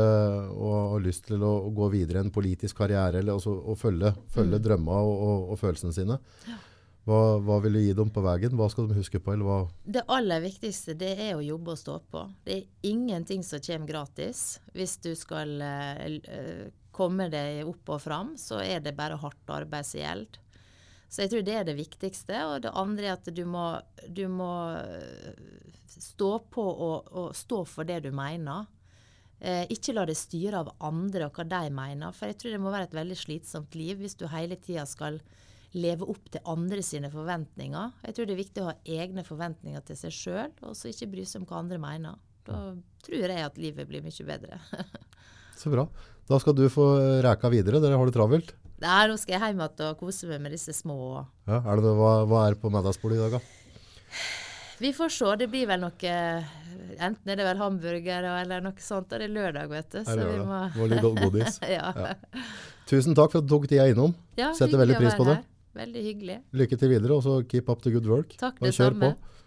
og 0.55 0.75
har 0.93 1.01
lyst 1.03 1.25
til 1.27 1.43
å, 1.43 1.49
å 1.67 1.73
gå 1.75 1.89
videre 1.91 2.21
i 2.21 2.23
en 2.23 2.31
politisk 2.31 2.77
karriere, 2.79 3.19
eller 3.19 3.35
også, 3.35 3.51
å 3.51 3.75
følge, 3.75 4.13
følge 4.31 4.61
Mm. 4.61 4.63
drømmene 4.63 5.01
og, 5.03 5.25
og, 5.27 5.49
og 5.51 5.59
følelsene 5.59 5.91
sine, 5.91 6.15
hva, 7.03 7.19
hva 7.43 7.57
vil 7.63 7.75
du 7.75 7.81
gi 7.83 7.95
dem 7.97 8.11
på 8.15 8.21
veien? 8.23 8.53
Hva 8.55 8.69
skal 8.71 8.87
de 8.87 8.95
huske 8.95 9.19
på? 9.19 9.35
Det 9.83 10.05
aller 10.07 10.43
viktigste 10.43 10.95
det 10.95 11.11
er 11.17 11.33
å 11.35 11.43
jobbe 11.43 11.73
og 11.73 11.81
stå 11.81 11.97
på. 12.11 12.21
Det 12.45 12.55
er 12.55 12.91
ingenting 12.93 13.43
som 13.43 13.59
kommer 13.63 13.89
gratis. 13.89 14.61
Hvis 14.71 14.95
du 15.03 15.11
skal 15.19 15.57
eh, 15.61 16.05
eh, 16.23 16.69
komme 16.95 17.27
deg 17.33 17.67
opp 17.67 17.91
og 17.97 18.01
fram, 18.05 18.37
så 18.39 18.61
er 18.63 18.79
det 18.85 18.95
bare 18.95 19.19
hardt 19.19 19.51
arbeid 19.51 19.89
som 19.89 19.99
gjelder. 19.99 20.39
Så 21.13 21.21
jeg 21.21 21.29
tror 21.29 21.43
det 21.45 21.57
er 21.59 21.67
det 21.67 21.77
viktigste. 21.77 22.39
Og 22.49 22.63
det 22.63 22.71
andre 22.79 23.11
er 23.11 23.17
at 23.19 23.27
du 23.35 23.43
må, 23.45 23.67
du 24.07 24.23
må 24.31 24.53
eh, 24.79 25.35
stå 25.91 26.31
på 26.55 26.63
og, 26.63 27.11
og 27.11 27.35
stå 27.37 27.65
for 27.69 27.89
det 27.89 27.99
du 28.07 28.13
mener. 28.15 28.71
Eh, 29.43 29.67
ikke 29.75 29.93
la 29.93 30.07
det 30.07 30.15
styre 30.15 30.63
av 30.63 30.71
andre 30.87 31.27
og 31.27 31.35
hva 31.35 31.43
de 31.51 31.67
mener. 31.75 32.15
For 32.15 32.31
jeg 32.31 32.39
tror 32.39 32.55
det 32.55 32.63
må 32.63 32.71
være 32.71 32.87
et 32.87 32.95
veldig 32.95 33.19
slitsomt 33.19 33.75
liv 33.75 33.99
hvis 33.99 34.15
du 34.15 34.29
hele 34.31 34.55
tida 34.55 34.87
skal 34.87 35.19
leve 35.73 36.07
opp 36.09 36.29
til 36.33 36.43
andre 36.49 36.83
sine 36.85 37.09
forventninger. 37.13 37.93
Jeg 38.05 38.15
tror 38.15 38.27
det 38.29 38.35
er 38.35 38.41
viktig 38.41 38.63
å 38.63 38.69
ha 38.69 38.75
egne 38.99 39.25
forventninger 39.25 39.85
til 39.87 39.97
seg 39.99 40.15
sjøl, 40.15 40.51
og 40.67 40.75
så 40.77 40.91
ikke 40.91 41.09
bry 41.15 41.25
seg 41.27 41.41
om 41.41 41.47
hva 41.49 41.61
andre 41.63 41.79
mener. 41.81 42.19
Da 42.47 42.59
tror 43.05 43.23
jeg 43.33 43.45
at 43.45 43.59
livet 43.61 43.87
blir 43.89 44.03
mye 44.03 44.27
bedre. 44.27 44.59
Så 45.59 45.69
bra. 45.71 45.85
Da 46.27 46.39
skal 46.41 46.55
du 46.57 46.65
få 46.71 46.85
reka 47.23 47.47
videre. 47.51 47.79
Dere 47.79 47.95
har 47.99 48.09
det 48.09 48.15
travelt. 48.15 48.49
Nei, 48.83 49.03
nå 49.07 49.15
skal 49.19 49.37
jeg 49.37 49.53
hjem 49.53 49.61
igjen 49.61 49.83
og 49.85 49.99
kose 50.01 50.27
meg 50.27 50.41
med 50.43 50.55
disse 50.55 50.73
små. 50.75 50.97
Ja, 51.47 51.61
er 51.61 51.79
det 51.79 51.93
hva, 51.95 52.13
hva 52.27 52.47
er 52.49 52.57
på 52.59 52.71
middagsbordet 52.73 53.19
i 53.19 53.21
dag, 53.21 53.37
da? 53.37 54.23
Vi 54.83 54.91
får 54.97 55.13
se. 55.15 55.29
Det 55.39 55.47
blir 55.53 55.69
vel 55.69 55.85
noe 55.85 56.13
Enten 57.03 57.31
er 57.31 57.37
det 57.39 57.45
vel 57.47 57.61
hamburger 57.61 58.25
eller 58.41 58.63
noe 58.65 58.83
sånt. 58.83 59.13
Og 59.13 59.21
det 59.21 59.29
er 59.29 59.33
lørdag, 59.37 59.69
vet 59.71 59.93
du. 59.93 60.01
Så 60.03 60.17
vi 60.19 60.39
må 60.41 60.59
var 60.75 60.91
litt 60.91 61.07
godis. 61.21 61.61
ja. 61.77 61.93
Tusen 62.89 63.15
takk 63.15 63.31
for 63.31 63.39
at 63.39 63.47
du 63.47 63.53
tok 63.53 63.69
tida 63.71 63.87
innom. 63.91 64.15
ja 64.39 64.51
Setter 64.57 64.81
veldig 64.81 64.99
pris 64.99 65.15
på 65.15 65.27
det. 65.29 65.39
Veldig 65.73 66.03
hyggelig. 66.05 66.37
Lykke 66.53 66.77
til 66.77 66.91
videre, 66.91 67.15
og 67.17 67.23
så 67.25 67.37
keep 67.49 67.69
up 67.69 67.81
the 67.81 67.91
good 67.91 68.09
work. 68.09 68.35
Takk, 68.37 68.59
det 68.61 68.73
kjør 68.75 68.93
samme. 68.93 69.13
på. 69.13 69.42